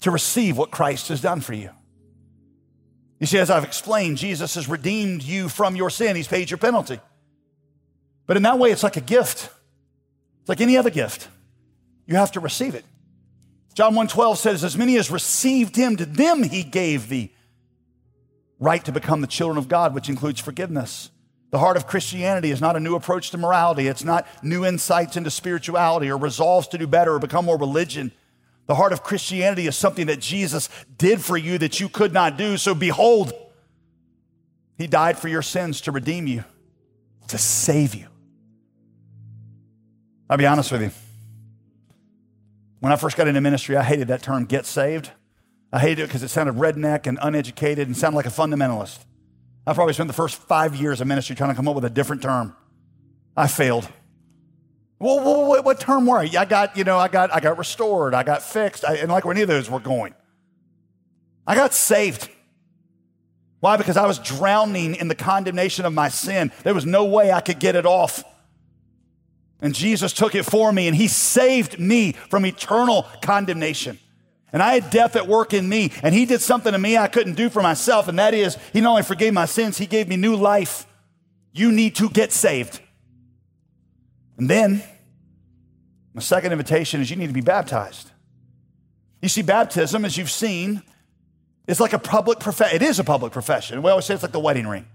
to 0.00 0.10
receive 0.10 0.56
what 0.56 0.70
Christ 0.70 1.08
has 1.08 1.20
done 1.20 1.40
for 1.40 1.52
you. 1.52 1.70
You 3.20 3.26
see, 3.26 3.38
as 3.38 3.50
I've 3.50 3.64
explained, 3.64 4.16
Jesus 4.16 4.54
has 4.54 4.68
redeemed 4.68 5.22
you 5.22 5.48
from 5.48 5.76
your 5.76 5.90
sin, 5.90 6.16
He's 6.16 6.28
paid 6.28 6.50
your 6.50 6.58
penalty. 6.58 7.00
But 8.26 8.37
in 8.37 8.42
that 8.44 8.58
way, 8.58 8.70
it's 8.70 8.82
like 8.82 8.96
a 8.96 9.02
gift, 9.02 9.50
it's 10.40 10.48
like 10.48 10.60
any 10.60 10.76
other 10.76 10.90
gift. 10.90 11.28
You 12.06 12.16
have 12.16 12.32
to 12.32 12.40
receive 12.40 12.75
it. 12.75 12.84
John 13.75 13.94
1:12 13.94 14.37
says, 14.38 14.64
As 14.64 14.76
many 14.76 14.96
as 14.96 15.10
received 15.10 15.76
him, 15.76 15.97
to 15.97 16.06
them 16.06 16.43
he 16.43 16.64
gave 16.64 17.08
the 17.08 17.30
right 18.58 18.84
to 18.84 18.93
become 18.93 19.21
the 19.21 19.26
children 19.26 19.58
of 19.58 19.69
God, 19.69 19.95
which 19.95 20.08
includes 20.08 20.40
forgiveness. 20.40 21.10
The 21.50 21.58
heart 21.58 21.76
of 21.76 21.87
Christianity 21.87 22.50
is 22.50 22.61
not 22.61 22.76
a 22.76 22.80
new 22.80 22.95
approach 22.95 23.30
to 23.30 23.39
morality. 23.39 23.89
It's 23.89 24.04
not 24.04 24.26
new 24.43 24.67
insights 24.67 25.17
into 25.17 25.30
spirituality 25.30 26.11
or 26.11 26.19
resolves 26.19 26.69
to 26.69 26.78
do 26.78 26.87
better 26.87 27.15
or 27.15 27.19
become 27.19 27.47
more 27.47 27.56
religion. 27.56 28.13
The 28.67 28.75
heart 28.75 28.93
of 28.93 29.02
Christianity 29.02 29.67
is 29.67 29.75
something 29.75 30.06
that 30.08 30.21
Jesus 30.21 30.69
did 30.99 31.23
for 31.23 31.39
you 31.39 31.56
that 31.58 31.80
you 31.80 31.89
could 31.89 32.13
not 32.13 32.37
do. 32.37 32.58
So 32.58 32.75
behold, 32.75 33.32
he 34.76 34.87
died 34.87 35.19
for 35.19 35.28
your 35.28 35.41
sins 35.41 35.80
to 35.82 35.93
redeem 35.93 36.26
you, 36.26 36.45
to 37.28 37.39
save 37.39 37.95
you. 37.95 38.08
I'll 40.28 40.37
be 40.37 40.47
honest 40.47 40.71
with 40.71 40.82
you. 40.82 40.91
When 42.80 42.93
I 42.93 42.97
first 42.97 43.17
got 43.17 43.26
into 43.26 43.41
ministry, 43.41 43.75
I 43.75 43.82
hated 43.82 44.08
that 44.08 44.23
term, 44.23 44.45
get 44.45 44.67
saved. 44.67 45.11
I 45.73 45.80
hated 45.80 46.02
it 46.02 46.06
because 46.08 46.23
it 46.23 46.28
sounded 46.28 46.56
redneck 46.56 47.06
and 47.06 47.19
uneducated 47.23 47.89
and 47.89 47.97
sounded 47.97 48.17
like 48.17 48.26
a 48.26 48.30
fundamentalist. 48.30 48.99
I 49.69 49.75
probably 49.75 49.93
spent 49.93 50.07
the 50.07 50.15
first 50.15 50.37
five 50.37 50.75
years 50.75 51.02
of 51.02 51.07
ministry 51.07 51.37
trying 51.37 51.50
to 51.50 51.54
come 51.54 51.69
up 51.69 51.75
with 51.75 51.85
a 51.85 51.91
different 51.91 52.23
term. 52.23 52.57
I 53.37 53.49
failed. 53.49 53.87
Well, 54.99 55.47
what, 55.47 55.63
what 55.63 55.78
term 55.78 56.07
were 56.07 56.19
I? 56.19 56.31
I 56.39 56.47
got, 56.47 56.75
you 56.75 56.85
know, 56.85 56.97
I 56.97 57.09
got, 57.09 57.33
I 57.35 57.41
got 57.41 57.59
restored. 57.59 58.15
I 58.15 58.23
got 58.23 58.43
fixed. 58.43 58.83
I, 58.83 58.95
and 58.95 59.13
like 59.13 59.26
where 59.26 59.35
any 59.35 59.43
of 59.43 59.49
those 59.49 59.69
were 59.69 59.78
going. 59.78 60.15
I 61.47 61.54
got 61.54 61.75
saved. 61.75 62.31
Why? 63.61 63.76
Because 63.76 63.99
I 63.99 64.07
was 64.07 64.19
drowning 64.19 64.95
in 64.95 65.09
the 65.09 65.15
condemnation 65.15 65.85
of 65.85 65.93
my 65.93 66.09
sin. 66.09 66.50
There 66.63 66.75
was 66.75 66.87
no 66.87 67.04
way 67.04 67.31
I 67.31 67.43
could 67.43 67.59
get 67.59 67.76
it 67.76 67.85
off. 67.85 68.25
And 69.61 69.75
Jesus 69.75 70.15
took 70.15 70.35
it 70.35 70.45
for 70.45 70.73
me 70.73 70.87
and 70.87 70.97
he 70.97 71.09
saved 71.09 71.78
me 71.78 72.13
from 72.13 72.47
eternal 72.47 73.07
condemnation. 73.21 73.99
And 74.52 74.63
I 74.63 74.75
had 74.75 74.91
death 74.91 75.15
at 75.17 75.28
work 75.28 75.52
in 75.52 75.69
me, 75.69 75.93
and 76.02 76.15
he 76.15 76.25
did 76.25 76.41
something 76.41 76.73
to 76.73 76.78
me 76.78 76.97
I 76.97 77.08
couldn't 77.08 77.34
do 77.34 77.50
for 77.50 77.63
myself, 77.63 78.08
and 78.08 78.19
that 78.19 78.32
is, 78.32 78.56
he 78.73 78.80
not 78.80 78.91
only 78.91 79.02
forgave 79.02 79.34
my 79.34 79.45
sins, 79.45 79.76
he 79.76 79.87
gave 79.87 80.08
me 80.08 80.17
new 80.17 80.37
life. 80.37 80.87
You 81.52 81.71
need 81.71 81.97
to 81.97 82.08
get 82.08 82.32
saved. 82.32 82.80
And 84.39 84.49
then, 84.49 84.82
my 86.15 86.23
second 86.23 86.52
invitation 86.52 87.00
is 87.00 87.11
you 87.11 87.17
need 87.17 87.26
to 87.26 87.32
be 87.34 87.43
baptized. 87.43 88.11
You 89.21 89.28
see, 89.28 89.43
baptism, 89.43 90.04
as 90.04 90.17
you've 90.17 90.30
seen, 90.30 90.82
is 91.67 91.80
like 91.80 91.93
a 91.93 91.99
public 91.99 92.41
profession. 92.41 92.76
It 92.76 92.82
is 92.82 92.99
a 92.99 93.04
public 93.04 93.32
profession. 93.32 93.82
We 93.82 93.91
always 93.91 94.06
say 94.06 94.15
it's 94.15 94.23
like 94.23 94.32
the 94.32 94.41
wedding 94.41 94.67
ring. 94.67 94.87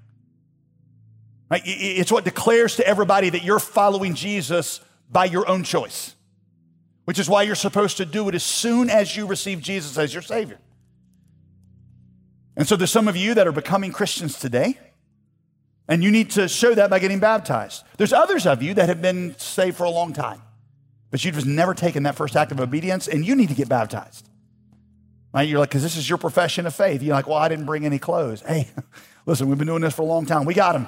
Right? 1.52 1.62
It's 1.66 2.12
what 2.12 2.24
declares 2.24 2.78
to 2.78 2.88
everybody 2.88 3.30
that 3.30 3.44
you're 3.44 3.60
following 3.60 4.16
Jesus 4.16 4.80
by 5.12 5.26
your 5.26 5.48
own 5.48 5.64
choice 5.64 6.16
which 7.06 7.20
is 7.20 7.30
why 7.30 7.44
you're 7.44 7.56
supposed 7.56 7.98
to 7.98 8.06
do 8.06 8.28
it 8.30 8.36
as 8.36 8.44
soon 8.44 8.90
as 8.90 9.16
you 9.16 9.26
receive 9.26 9.62
Jesus 9.62 9.98
as 9.98 10.14
your 10.14 10.24
Savior. 10.24 10.60
And 12.56 12.68
so 12.68 12.76
there's 12.76 12.92
some 12.92 13.08
of 13.08 13.18
you 13.18 13.34
that 13.34 13.48
are 13.48 13.52
becoming 13.52 13.92
Christians 13.92 14.40
today, 14.40 14.80
and 15.88 16.04
you 16.04 16.12
need 16.12 16.32
to 16.32 16.48
show 16.48 16.74
that 16.76 16.90
by 16.90 17.00
getting 17.00 17.20
baptized. 17.20 17.84
There's 17.98 18.14
others 18.14 18.46
of 18.46 18.62
you 18.62 18.74
that 18.76 18.88
have 18.90 19.02
been 19.02 19.36
saved 19.38 19.76
for 19.76 19.84
a 19.84 19.90
long 19.90 20.14
time, 20.14 20.42
but 21.12 21.24
you've 21.26 21.36
just 21.36 21.48
never 21.48 21.74
taken 21.74 22.04
that 22.04 22.16
first 22.16 22.36
act 22.36 22.52
of 22.52 22.60
obedience, 22.60 23.08
and 23.08 23.26
you 23.26 23.36
need 23.36 23.50
to 23.50 23.56
get 23.56 23.68
baptized. 23.68 24.30
Right? 25.34 25.50
You're 25.50 25.60
like, 25.60 25.70
because 25.70 25.82
this 25.82 25.98
is 25.98 26.08
your 26.08 26.20
profession 26.20 26.68
of 26.68 26.76
faith. 26.76 27.02
You're 27.02 27.16
like, 27.16 27.28
well, 27.28 27.38
I 27.38 27.50
didn't 27.50 27.66
bring 27.66 27.86
any 27.86 27.98
clothes. 27.98 28.42
Hey, 28.42 28.70
listen, 29.26 29.50
we've 29.50 29.58
been 29.58 29.68
doing 29.68 29.82
this 29.82 29.96
for 29.96 30.04
a 30.04 30.06
long 30.06 30.28
time. 30.28 30.46
We 30.46 30.54
got 30.54 30.74
them. 30.74 30.88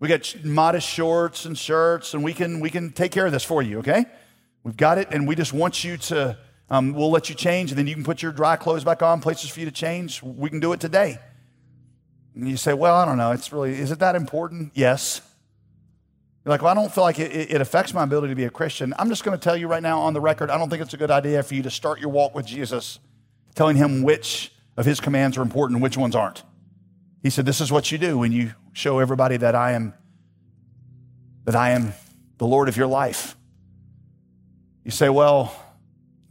We 0.00 0.08
got 0.08 0.44
modest 0.44 0.88
shorts 0.88 1.44
and 1.44 1.56
shirts, 1.56 2.12
and 2.12 2.24
we 2.24 2.32
can 2.32 2.58
we 2.58 2.70
can 2.70 2.90
take 2.90 3.12
care 3.12 3.24
of 3.24 3.30
this 3.30 3.44
for 3.44 3.62
you. 3.62 3.78
Okay. 3.78 4.04
We've 4.64 4.76
got 4.76 4.98
it, 4.98 5.08
and 5.10 5.26
we 5.26 5.34
just 5.34 5.52
want 5.52 5.82
you 5.82 5.96
to, 5.96 6.38
um, 6.70 6.92
we'll 6.92 7.10
let 7.10 7.28
you 7.28 7.34
change, 7.34 7.70
and 7.70 7.78
then 7.78 7.86
you 7.86 7.94
can 7.94 8.04
put 8.04 8.22
your 8.22 8.32
dry 8.32 8.56
clothes 8.56 8.84
back 8.84 9.02
on, 9.02 9.20
places 9.20 9.50
for 9.50 9.60
you 9.60 9.66
to 9.66 9.72
change. 9.72 10.22
We 10.22 10.48
can 10.50 10.60
do 10.60 10.72
it 10.72 10.80
today. 10.80 11.18
And 12.34 12.48
you 12.48 12.56
say, 12.56 12.72
well, 12.72 12.94
I 12.94 13.04
don't 13.04 13.18
know. 13.18 13.32
It's 13.32 13.52
really, 13.52 13.74
is 13.74 13.90
it 13.90 13.98
that 13.98 14.14
important? 14.14 14.72
Yes. 14.74 15.20
You're 16.44 16.50
like, 16.50 16.62
well, 16.62 16.72
I 16.72 16.74
don't 16.74 16.92
feel 16.92 17.04
like 17.04 17.18
it, 17.18 17.52
it 17.52 17.60
affects 17.60 17.92
my 17.92 18.02
ability 18.02 18.28
to 18.28 18.34
be 18.34 18.44
a 18.44 18.50
Christian. 18.50 18.94
I'm 18.98 19.08
just 19.08 19.22
going 19.22 19.38
to 19.38 19.42
tell 19.42 19.56
you 19.56 19.68
right 19.68 19.82
now 19.82 20.00
on 20.00 20.12
the 20.12 20.20
record, 20.20 20.50
I 20.50 20.58
don't 20.58 20.70
think 20.70 20.82
it's 20.82 20.94
a 20.94 20.96
good 20.96 21.10
idea 21.10 21.42
for 21.42 21.54
you 21.54 21.62
to 21.62 21.70
start 21.70 22.00
your 22.00 22.10
walk 22.10 22.34
with 22.34 22.46
Jesus 22.46 22.98
telling 23.54 23.76
him 23.76 24.02
which 24.02 24.52
of 24.76 24.86
his 24.86 24.98
commands 24.98 25.36
are 25.36 25.42
important 25.42 25.76
and 25.76 25.82
which 25.82 25.96
ones 25.96 26.16
aren't. 26.16 26.42
He 27.22 27.30
said, 27.30 27.46
this 27.46 27.60
is 27.60 27.70
what 27.70 27.92
you 27.92 27.98
do 27.98 28.18
when 28.18 28.32
you 28.32 28.54
show 28.72 28.98
everybody 28.98 29.36
that 29.36 29.54
I 29.54 29.72
am, 29.72 29.94
that 31.44 31.54
I 31.54 31.70
am 31.70 31.92
the 32.38 32.46
Lord 32.46 32.68
of 32.68 32.76
your 32.76 32.86
life. 32.86 33.36
You 34.84 34.90
say, 34.90 35.08
well, 35.08 35.54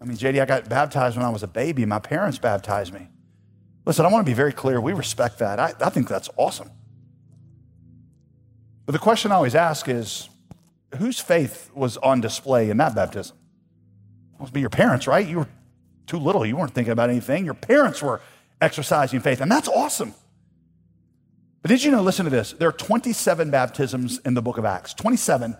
I 0.01 0.05
mean, 0.05 0.17
JD, 0.17 0.41
I 0.41 0.45
got 0.45 0.67
baptized 0.67 1.15
when 1.15 1.25
I 1.25 1.29
was 1.29 1.43
a 1.43 1.47
baby. 1.47 1.85
My 1.85 1.99
parents 1.99 2.37
baptized 2.37 2.93
me. 2.93 3.07
Listen, 3.85 4.05
I 4.05 4.09
want 4.09 4.25
to 4.25 4.29
be 4.29 4.35
very 4.35 4.51
clear. 4.51 4.79
We 4.81 4.93
respect 4.93 5.39
that. 5.39 5.59
I, 5.59 5.73
I 5.79 5.89
think 5.89 6.07
that's 6.07 6.29
awesome. 6.37 6.69
But 8.85 8.93
the 8.93 8.99
question 8.99 9.31
I 9.31 9.35
always 9.35 9.55
ask 9.55 9.87
is 9.87 10.29
whose 10.97 11.19
faith 11.19 11.71
was 11.73 11.97
on 11.97 12.19
display 12.21 12.69
in 12.69 12.77
that 12.77 12.95
baptism? 12.95 13.37
It 14.35 14.39
must 14.39 14.53
be 14.53 14.59
your 14.59 14.69
parents, 14.69 15.07
right? 15.07 15.25
You 15.25 15.39
were 15.39 15.47
too 16.07 16.17
little. 16.17 16.45
You 16.45 16.57
weren't 16.57 16.73
thinking 16.73 16.91
about 16.91 17.09
anything. 17.09 17.45
Your 17.45 17.53
parents 17.53 18.01
were 18.01 18.21
exercising 18.59 19.19
faith, 19.19 19.39
and 19.39 19.51
that's 19.51 19.67
awesome. 19.67 20.13
But 21.61 21.69
did 21.69 21.83
you 21.83 21.91
know, 21.91 22.01
listen 22.01 22.25
to 22.25 22.31
this, 22.31 22.53
there 22.53 22.69
are 22.69 22.73
27 22.73 23.51
baptisms 23.51 24.19
in 24.25 24.33
the 24.33 24.41
book 24.41 24.57
of 24.57 24.65
Acts, 24.65 24.93
27 24.93 25.55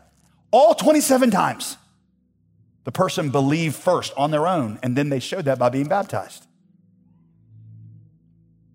All 0.52 0.74
27 0.74 1.32
times. 1.32 1.78
The 2.84 2.92
person 2.92 3.30
believed 3.30 3.76
first 3.76 4.14
on 4.18 4.32
their 4.32 4.48
own, 4.48 4.80
and 4.82 4.96
then 4.96 5.10
they 5.10 5.20
showed 5.20 5.46
that 5.46 5.60
by 5.60 5.70
being 5.70 5.88
baptized. 5.88 6.48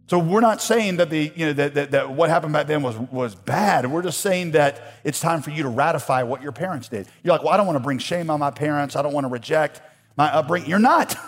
So 0.09 0.21
we're 0.21 0.41
not 0.41 0.63
saying 0.63 0.99
that 0.99 1.11
the 1.11 1.33
you 1.35 1.47
know 1.47 1.53
that, 1.55 1.75
that, 1.75 1.91
that, 1.91 2.11
what 2.11 2.31
happened 2.31 2.53
back 2.53 2.69
then 2.69 2.83
was 2.83 2.97
was 2.97 3.35
bad. 3.35 3.91
We're 3.91 4.03
just 4.03 4.21
saying 4.21 4.53
that 4.53 4.81
it's 5.03 5.19
time 5.19 5.43
for 5.43 5.51
you 5.51 5.65
to 5.65 5.69
ratify 5.69 6.23
what 6.23 6.43
your 6.43 6.53
parents 6.53 6.89
did. 6.89 7.09
You're 7.25 7.33
like, 7.33 7.43
well, 7.43 7.53
I 7.53 7.57
don't 7.57 7.67
want 7.67 7.77
to 7.77 7.83
bring 7.83 7.99
shame 7.99 8.31
on 8.31 8.39
my 8.39 8.53
parents. 8.53 8.95
I 8.95 9.03
don't 9.03 9.13
want 9.13 9.25
to 9.25 9.29
reject 9.29 9.81
my 10.17 10.33
upbringing. 10.33 10.71
You're 10.71 10.79
not. 10.79 11.17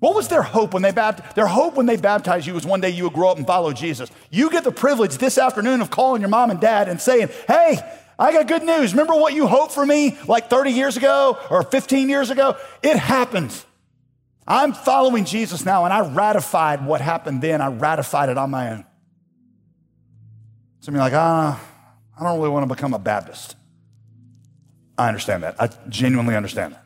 What 0.00 0.14
was 0.14 0.28
their 0.28 0.42
hope 0.42 0.74
when 0.74 0.82
they 0.82 0.90
baptized? 0.90 1.34
Their 1.34 1.46
hope 1.46 1.76
when 1.76 1.86
they 1.86 1.96
baptized 1.96 2.46
you 2.46 2.52
was 2.52 2.66
one 2.66 2.82
day 2.82 2.90
you 2.90 3.04
would 3.04 3.14
grow 3.14 3.30
up 3.30 3.38
and 3.38 3.46
follow 3.46 3.72
Jesus. 3.72 4.10
You 4.30 4.50
get 4.50 4.62
the 4.62 4.70
privilege 4.70 5.16
this 5.16 5.38
afternoon 5.38 5.80
of 5.80 5.88
calling 5.88 6.20
your 6.20 6.28
mom 6.28 6.50
and 6.50 6.60
dad 6.60 6.90
and 6.90 7.00
saying, 7.00 7.30
hey, 7.48 7.78
I 8.18 8.32
got 8.32 8.46
good 8.46 8.62
news. 8.62 8.92
Remember 8.92 9.14
what 9.14 9.34
you 9.34 9.46
hoped 9.46 9.72
for 9.72 9.84
me 9.84 10.16
like 10.26 10.48
30 10.48 10.70
years 10.70 10.96
ago 10.96 11.38
or 11.50 11.62
15 11.62 12.08
years 12.08 12.30
ago? 12.30 12.56
It 12.82 12.96
happened. 12.96 13.54
I'm 14.46 14.72
following 14.72 15.24
Jesus 15.24 15.64
now, 15.64 15.84
and 15.84 15.92
I 15.92 16.00
ratified 16.00 16.84
what 16.84 17.00
happened 17.00 17.42
then. 17.42 17.60
I 17.60 17.68
ratified 17.68 18.28
it 18.28 18.36
on 18.36 18.50
my 18.50 18.72
own. 18.72 18.84
Some 20.80 20.94
of 20.94 20.98
you 20.98 21.00
are 21.00 21.06
like, 21.06 21.14
ah, 21.14 21.60
I 22.18 22.22
don't 22.22 22.38
really 22.38 22.50
want 22.50 22.68
to 22.68 22.74
become 22.74 22.92
a 22.92 22.98
Baptist. 22.98 23.56
I 24.98 25.08
understand 25.08 25.42
that. 25.42 25.56
I 25.58 25.70
genuinely 25.88 26.36
understand 26.36 26.74
that. 26.74 26.84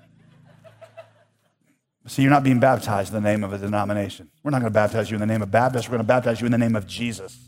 See, 2.07 2.23
you're 2.23 2.31
not 2.31 2.45
being 2.45 2.61
baptized 2.61 3.13
in 3.13 3.23
the 3.23 3.29
name 3.29 3.45
of 3.45 3.53
a 3.53 3.59
denomination. 3.59 4.31
We're 4.43 4.51
not 4.51 4.61
going 4.61 4.73
to 4.73 4.75
baptize 4.75 5.11
you 5.11 5.17
in 5.17 5.21
the 5.21 5.27
name 5.27 5.43
of 5.43 5.51
Baptist. 5.51 5.89
We're 5.89 5.97
going 5.97 6.07
to 6.07 6.09
baptize 6.09 6.41
you 6.41 6.47
in 6.47 6.53
the 6.53 6.59
name 6.59 6.75
of 6.75 6.87
Jesus. 6.87 7.48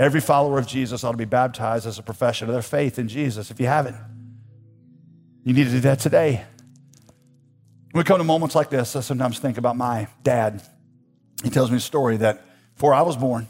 Every 0.00 0.22
follower 0.22 0.58
of 0.58 0.66
Jesus 0.66 1.04
ought 1.04 1.10
to 1.10 1.18
be 1.18 1.26
baptized 1.26 1.86
as 1.86 1.98
a 1.98 2.02
profession 2.02 2.48
of 2.48 2.54
their 2.54 2.62
faith 2.62 2.98
in 2.98 3.06
Jesus. 3.06 3.50
If 3.50 3.60
you 3.60 3.66
haven't, 3.66 3.96
you 5.44 5.52
need 5.52 5.64
to 5.64 5.70
do 5.72 5.80
that 5.80 5.98
today. 6.00 6.42
When 7.92 8.00
we 8.00 8.04
come 8.04 8.16
to 8.16 8.24
moments 8.24 8.54
like 8.54 8.70
this, 8.70 8.96
I 8.96 9.00
sometimes 9.00 9.38
think 9.38 9.58
about 9.58 9.76
my 9.76 10.08
dad. 10.22 10.62
He 11.44 11.50
tells 11.50 11.70
me 11.70 11.76
a 11.76 11.80
story 11.80 12.16
that 12.16 12.42
before 12.76 12.94
I 12.94 13.02
was 13.02 13.14
born, 13.14 13.46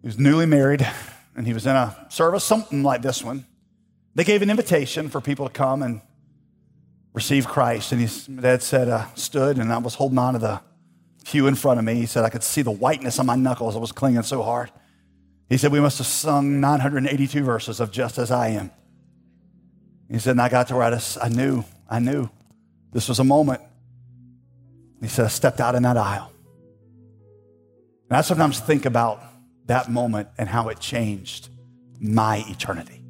he 0.00 0.06
was 0.06 0.16
newly 0.16 0.46
married 0.46 0.88
and 1.34 1.44
he 1.44 1.54
was 1.54 1.66
in 1.66 1.74
a 1.74 2.06
service, 2.08 2.44
something 2.44 2.84
like 2.84 3.02
this 3.02 3.24
one. 3.24 3.44
They 4.14 4.22
gave 4.22 4.42
an 4.42 4.50
invitation 4.50 5.08
for 5.08 5.20
people 5.20 5.48
to 5.48 5.52
come 5.52 5.82
and 5.82 6.02
receive 7.14 7.48
Christ. 7.48 7.90
And 7.90 8.00
his 8.00 8.26
dad 8.28 8.62
said, 8.62 8.88
uh, 8.88 9.06
stood, 9.16 9.58
and 9.58 9.72
I 9.72 9.78
was 9.78 9.96
holding 9.96 10.18
on 10.18 10.34
to 10.34 10.38
the 10.38 10.60
pew 11.22 11.46
in 11.46 11.54
front 11.54 11.78
of 11.78 11.84
me. 11.84 11.94
He 11.94 12.06
said, 12.06 12.24
I 12.24 12.28
could 12.28 12.42
see 12.42 12.62
the 12.62 12.70
whiteness 12.70 13.18
on 13.18 13.26
my 13.26 13.36
knuckles. 13.36 13.76
I 13.76 13.78
was 13.78 13.92
clinging 13.92 14.22
so 14.22 14.42
hard. 14.42 14.70
He 15.48 15.56
said, 15.56 15.72
We 15.72 15.80
must 15.80 15.98
have 15.98 16.06
sung 16.06 16.60
982 16.60 17.42
verses 17.42 17.80
of 17.80 17.90
Just 17.90 18.18
As 18.18 18.30
I 18.30 18.48
Am. 18.48 18.70
He 20.10 20.18
said, 20.18 20.32
And 20.32 20.40
I 20.40 20.48
got 20.48 20.68
to 20.68 20.74
where 20.74 20.84
I, 20.84 20.90
just, 20.90 21.18
I 21.22 21.28
knew, 21.28 21.64
I 21.88 21.98
knew 21.98 22.28
this 22.92 23.08
was 23.08 23.18
a 23.18 23.24
moment. 23.24 23.60
He 25.00 25.08
said, 25.08 25.24
I 25.24 25.28
stepped 25.28 25.60
out 25.60 25.74
in 25.74 25.82
that 25.82 25.96
aisle. 25.96 26.32
And 28.08 28.16
I 28.16 28.20
sometimes 28.20 28.60
think 28.60 28.84
about 28.84 29.22
that 29.66 29.90
moment 29.90 30.28
and 30.38 30.48
how 30.48 30.68
it 30.68 30.80
changed 30.80 31.48
my 32.00 32.44
eternity. 32.48 33.02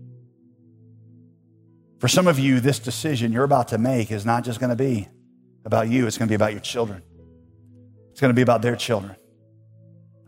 For 1.99 2.09
some 2.09 2.27
of 2.27 2.39
you, 2.39 2.61
this 2.61 2.79
decision 2.79 3.33
you're 3.33 3.45
about 3.45 3.69
to 3.69 3.79
make 3.79 4.11
is 4.11 4.27
not 4.27 4.45
just 4.45 4.59
going 4.59 4.71
to 4.71 4.77
be 4.77 5.09
about 5.65 5.89
you, 5.89 6.07
it's 6.07 6.19
going 6.19 6.27
to 6.27 6.31
be 6.31 6.35
about 6.35 6.53
your 6.53 6.61
children. 6.61 7.03
It's 8.13 8.21
going 8.21 8.31
to 8.31 8.35
be 8.35 8.43
about 8.43 8.63
their 8.63 8.77
children. 8.77 9.17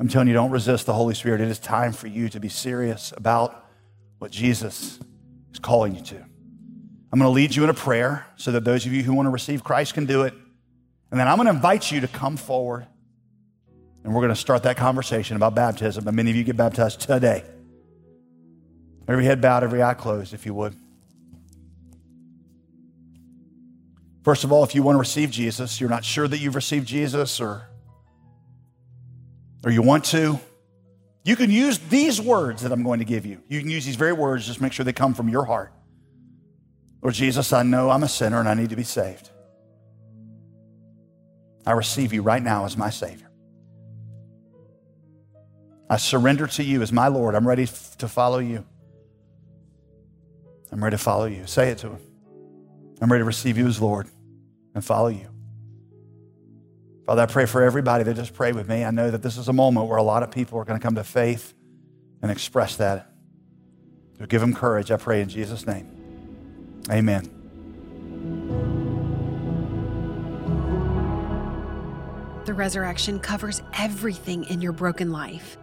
I'm 0.00 0.08
telling 0.08 0.26
you, 0.26 0.34
don't 0.34 0.50
resist 0.50 0.86
the 0.86 0.94
Holy 0.94 1.14
Spirit. 1.14 1.40
It 1.40 1.48
is 1.48 1.58
time 1.58 1.92
for 1.92 2.08
you 2.08 2.28
to 2.30 2.40
be 2.40 2.48
serious 2.48 3.12
about 3.16 3.64
what 4.18 4.30
Jesus 4.30 4.98
is 5.52 5.58
calling 5.60 5.94
you 5.94 6.02
to. 6.02 6.16
I'm 6.16 7.20
going 7.20 7.28
to 7.28 7.28
lead 7.28 7.54
you 7.54 7.62
in 7.62 7.70
a 7.70 7.74
prayer 7.74 8.26
so 8.36 8.50
that 8.52 8.64
those 8.64 8.86
of 8.86 8.92
you 8.92 9.02
who 9.02 9.14
want 9.14 9.26
to 9.26 9.30
receive 9.30 9.62
Christ 9.62 9.94
can 9.94 10.06
do 10.06 10.22
it. 10.22 10.34
And 11.10 11.20
then 11.20 11.28
I'm 11.28 11.36
going 11.36 11.46
to 11.46 11.52
invite 11.52 11.92
you 11.92 12.00
to 12.00 12.08
come 12.08 12.36
forward 12.36 12.86
and 14.02 14.12
we're 14.12 14.20
going 14.20 14.34
to 14.34 14.40
start 14.40 14.64
that 14.64 14.76
conversation 14.76 15.36
about 15.36 15.54
baptism. 15.54 16.08
And 16.08 16.16
many 16.16 16.30
of 16.30 16.36
you 16.36 16.42
get 16.42 16.56
baptized 16.56 17.00
today. 17.00 17.44
Every 19.06 19.24
head 19.24 19.40
bowed, 19.40 19.62
every 19.62 19.82
eye 19.82 19.94
closed, 19.94 20.34
if 20.34 20.44
you 20.44 20.54
would. 20.54 20.74
First 24.24 24.42
of 24.42 24.52
all, 24.52 24.64
if 24.64 24.74
you 24.74 24.82
want 24.82 24.96
to 24.96 25.00
receive 25.00 25.30
Jesus, 25.30 25.80
you're 25.80 25.90
not 25.90 26.04
sure 26.04 26.26
that 26.26 26.38
you've 26.38 26.54
received 26.54 26.88
Jesus 26.88 27.40
or, 27.40 27.68
or 29.64 29.70
you 29.70 29.82
want 29.82 30.04
to, 30.06 30.38
you 31.24 31.36
can 31.36 31.50
use 31.50 31.78
these 31.78 32.20
words 32.20 32.62
that 32.62 32.72
I'm 32.72 32.82
going 32.82 32.98
to 32.98 33.04
give 33.04 33.24
you. 33.24 33.40
You 33.48 33.60
can 33.60 33.70
use 33.70 33.86
these 33.86 33.96
very 33.96 34.12
words, 34.12 34.46
just 34.46 34.60
make 34.60 34.72
sure 34.72 34.84
they 34.84 34.92
come 34.92 35.14
from 35.14 35.28
your 35.28 35.44
heart. 35.44 35.72
Lord 37.02 37.14
Jesus, 37.14 37.52
I 37.52 37.62
know 37.62 37.90
I'm 37.90 38.02
a 38.02 38.08
sinner 38.08 38.40
and 38.40 38.48
I 38.48 38.54
need 38.54 38.70
to 38.70 38.76
be 38.76 38.84
saved. 38.84 39.30
I 41.66 41.72
receive 41.72 42.12
you 42.12 42.22
right 42.22 42.42
now 42.42 42.66
as 42.66 42.76
my 42.76 42.90
Savior. 42.90 43.30
I 45.88 45.96
surrender 45.96 46.46
to 46.46 46.62
you 46.62 46.82
as 46.82 46.92
my 46.92 47.08
Lord. 47.08 47.34
I'm 47.34 47.46
ready 47.46 47.66
to 47.66 48.08
follow 48.08 48.38
you. 48.38 48.64
I'm 50.72 50.82
ready 50.82 50.94
to 50.94 51.02
follow 51.02 51.26
you. 51.26 51.46
Say 51.46 51.70
it 51.70 51.78
to 51.78 51.88
him. 51.88 52.00
I'm 53.00 53.10
ready 53.10 53.22
to 53.22 53.26
receive 53.26 53.56
you 53.56 53.66
as 53.66 53.80
Lord 53.80 54.08
and 54.74 54.84
follow 54.84 55.08
you. 55.08 55.33
Father, 57.06 57.22
I 57.22 57.26
pray 57.26 57.44
for 57.44 57.62
everybody 57.62 58.02
that 58.04 58.14
just 58.14 58.32
pray 58.32 58.52
with 58.52 58.68
me. 58.68 58.82
I 58.82 58.90
know 58.90 59.10
that 59.10 59.22
this 59.22 59.36
is 59.36 59.48
a 59.48 59.52
moment 59.52 59.88
where 59.88 59.98
a 59.98 60.02
lot 60.02 60.22
of 60.22 60.30
people 60.30 60.58
are 60.58 60.64
going 60.64 60.78
to 60.78 60.82
come 60.82 60.94
to 60.94 61.04
faith 61.04 61.52
and 62.22 62.30
express 62.30 62.76
that. 62.76 63.10
So 64.18 64.24
give 64.26 64.40
them 64.40 64.54
courage, 64.54 64.90
I 64.90 64.96
pray 64.96 65.20
in 65.20 65.28
Jesus' 65.28 65.66
name. 65.66 65.90
Amen. 66.90 67.30
The 72.46 72.54
resurrection 72.54 73.20
covers 73.20 73.60
everything 73.74 74.44
in 74.44 74.62
your 74.62 74.72
broken 74.72 75.12
life. 75.12 75.58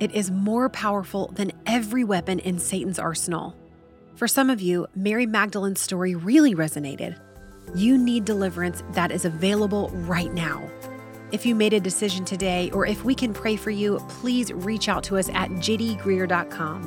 It 0.00 0.12
is 0.12 0.30
more 0.30 0.68
powerful 0.68 1.28
than 1.28 1.52
every 1.64 2.04
weapon 2.04 2.40
in 2.40 2.58
Satan's 2.58 2.98
arsenal. 2.98 3.54
For 4.16 4.28
some 4.28 4.50
of 4.50 4.60
you, 4.60 4.86
Mary 4.94 5.26
Magdalene's 5.26 5.80
story 5.80 6.14
really 6.14 6.54
resonated. 6.54 7.18
You 7.74 7.98
need 7.98 8.24
deliverance 8.24 8.82
that 8.92 9.10
is 9.10 9.24
available 9.24 9.90
right 9.90 10.32
now. 10.32 10.68
If 11.32 11.44
you 11.44 11.54
made 11.54 11.72
a 11.72 11.80
decision 11.80 12.24
today, 12.24 12.70
or 12.72 12.86
if 12.86 13.04
we 13.04 13.14
can 13.14 13.34
pray 13.34 13.56
for 13.56 13.70
you, 13.70 13.98
please 14.08 14.52
reach 14.52 14.88
out 14.88 15.02
to 15.04 15.16
us 15.16 15.28
at 15.30 15.50
jdgreear.com. 15.50 16.82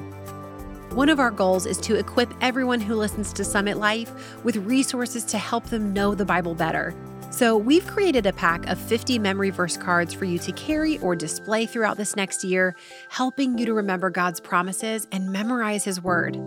One 0.91 1.09
of 1.09 1.19
our 1.19 1.31
goals 1.31 1.65
is 1.65 1.77
to 1.79 1.95
equip 1.95 2.33
everyone 2.41 2.79
who 2.79 2.95
listens 2.95 3.33
to 3.33 3.43
Summit 3.43 3.77
Life 3.77 4.43
with 4.43 4.55
resources 4.57 5.25
to 5.25 5.37
help 5.37 5.65
them 5.65 5.93
know 5.93 6.15
the 6.15 6.25
Bible 6.25 6.55
better. 6.55 6.95
So, 7.29 7.57
we've 7.57 7.85
created 7.85 8.25
a 8.25 8.31
pack 8.31 8.65
of 8.67 8.79
50 8.79 9.19
memory 9.19 9.49
verse 9.49 9.75
cards 9.75 10.13
for 10.13 10.23
you 10.23 10.39
to 10.39 10.51
carry 10.53 10.97
or 10.99 11.13
display 11.13 11.65
throughout 11.65 11.97
this 11.97 12.15
next 12.15 12.43
year, 12.43 12.73
helping 13.09 13.57
you 13.57 13.65
to 13.65 13.73
remember 13.73 14.09
God's 14.09 14.39
promises 14.39 15.07
and 15.11 15.29
memorize 15.29 15.83
His 15.83 16.01
Word. 16.01 16.37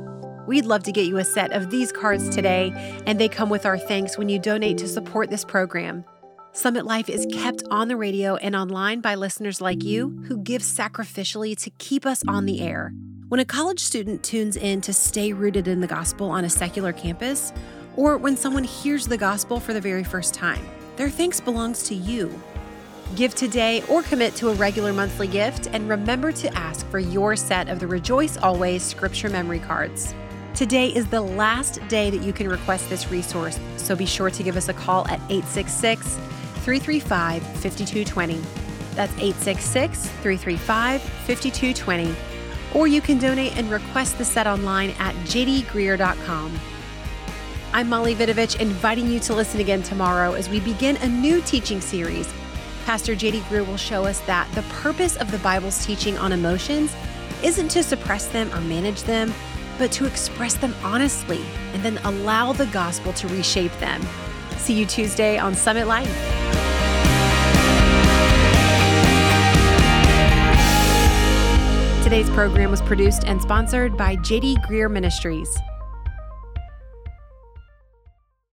We'd 0.51 0.67
love 0.67 0.83
to 0.83 0.91
get 0.91 1.07
you 1.07 1.19
a 1.19 1.25
set 1.25 1.53
of 1.53 1.71
these 1.71 1.93
cards 1.93 2.29
today, 2.29 2.73
and 3.07 3.21
they 3.21 3.29
come 3.29 3.51
with 3.51 3.65
our 3.65 3.79
thanks 3.79 4.19
when 4.19 4.29
you 4.29 4.37
donate 4.41 4.79
to 4.79 4.89
support 4.89 5.31
this 5.31 5.45
program. 5.45 6.05
Summit 6.51 6.85
Life 6.85 7.09
is 7.09 7.25
kept 7.33 7.63
on 7.71 7.87
the 7.87 7.95
radio 7.95 8.35
and 8.35 8.57
online 8.57 9.01
by 9.01 9.15
listeners 9.15 9.61
like 9.61 9.85
you 9.85 10.09
who 10.27 10.39
give 10.39 10.63
sacrificially 10.63 11.57
to 11.63 11.71
keep 11.79 12.05
us 12.05 12.25
on 12.27 12.47
the 12.47 12.63
air. 12.63 12.93
When 13.29 13.39
a 13.39 13.45
college 13.45 13.79
student 13.79 14.25
tunes 14.25 14.57
in 14.57 14.81
to 14.81 14.93
stay 14.93 15.33
rooted 15.33 15.69
in 15.69 15.81
the 15.81 15.87
gospel 15.87 16.29
on 16.31 16.45
a 16.45 16.51
secular 16.51 16.93
campus, 16.93 17.53
or 17.95 18.17
when 18.17 18.37
someone 18.37 18.65
hears 18.65 19.07
the 19.07 19.17
gospel 19.17 19.61
for 19.61 19.73
the 19.73 19.81
very 19.81 20.03
first 20.03 20.35
time, 20.35 20.67
their 20.97 21.11
thanks 21.11 21.39
belongs 21.39 21.85
to 21.85 21.95
you. 21.95 22.29
Give 23.15 23.37
today 23.37 23.85
or 23.89 24.03
commit 24.03 24.35
to 24.35 24.49
a 24.49 24.55
regular 24.55 24.93
monthly 24.93 25.29
gift, 25.29 25.69
and 25.73 25.89
remember 25.89 26.33
to 26.33 26.53
ask 26.59 26.85
for 26.89 26.99
your 26.99 27.37
set 27.37 27.69
of 27.69 27.79
the 27.79 27.87
Rejoice 27.87 28.37
Always 28.37 28.83
Scripture 28.83 29.31
Memory 29.31 29.61
Cards. 29.61 30.13
Today 30.55 30.89
is 30.89 31.07
the 31.07 31.21
last 31.21 31.81
day 31.89 32.11
that 32.11 32.23
you 32.23 32.33
can 32.33 32.49
request 32.49 32.89
this 32.91 33.11
resource, 33.11 33.59
so 33.77 33.95
be 33.95 34.05
sure 34.05 34.31
to 34.31 34.43
give 34.43 34.57
us 34.57 34.69
a 34.69 34.75
call 34.75 35.07
at 35.09 35.21
866 35.31 36.17
335 36.65 37.43
5220. 37.43 38.35
That's 38.95 39.13
866 39.13 40.07
335 40.07 41.03
5220 41.03 42.15
or 42.75 42.87
you 42.87 43.01
can 43.01 43.19
donate 43.19 43.57
and 43.57 43.71
request 43.71 44.19
the 44.19 44.25
set 44.25 44.47
online 44.47 44.91
at 44.99 45.15
jdgreear.com. 45.27 46.61
I'm 47.73 47.89
Molly 47.89 48.15
Vidovich, 48.15 48.61
inviting 48.61 49.09
you 49.09 49.21
to 49.21 49.35
listen 49.35 49.61
again 49.61 49.83
tomorrow 49.83 50.35
as 50.35 50.49
we 50.49 50.61
begin 50.61 50.97
a 50.99 51.09
new 51.09 51.41
teaching 51.43 51.81
series. 51.81 52.33
Pastor 52.85 53.15
JD 53.15 53.41
Greear 53.43 53.67
will 53.67 53.77
show 53.77 54.05
us 54.05 54.21
that 54.23 54.51
the 54.53 54.63
purpose 54.63 55.17
of 55.17 55.31
the 55.31 55.39
Bible's 55.39 55.85
teaching 55.85 56.19
on 56.19 56.33
emotions 56.33 56.95
isn't 57.43 57.69
to 57.69 57.83
suppress 57.83 58.27
them 58.29 58.53
or 58.53 58.61
manage 58.61 59.03
them, 59.05 59.33
but 59.81 59.91
to 59.91 60.05
express 60.05 60.55
them 60.55 60.75
honestly 60.85 61.41
and 61.73 61.83
then 61.83 61.97
allow 62.05 62.53
the 62.53 62.67
gospel 62.67 63.15
to 63.15 63.27
reshape 63.29 63.73
them. 63.79 64.01
See 64.59 64.75
you 64.75 64.85
Tuesday 64.85 65.39
on 65.39 65.55
Summit 65.55 65.87
Life. 65.87 66.07
Today's 72.05 72.29
program 72.31 72.71
was 72.71 72.83
produced 72.83 73.25
and 73.25 73.41
sponsored 73.41 73.97
by 73.97 74.17
JD 74.17 74.59
Greear 74.67 74.91
Ministries. 74.91 75.59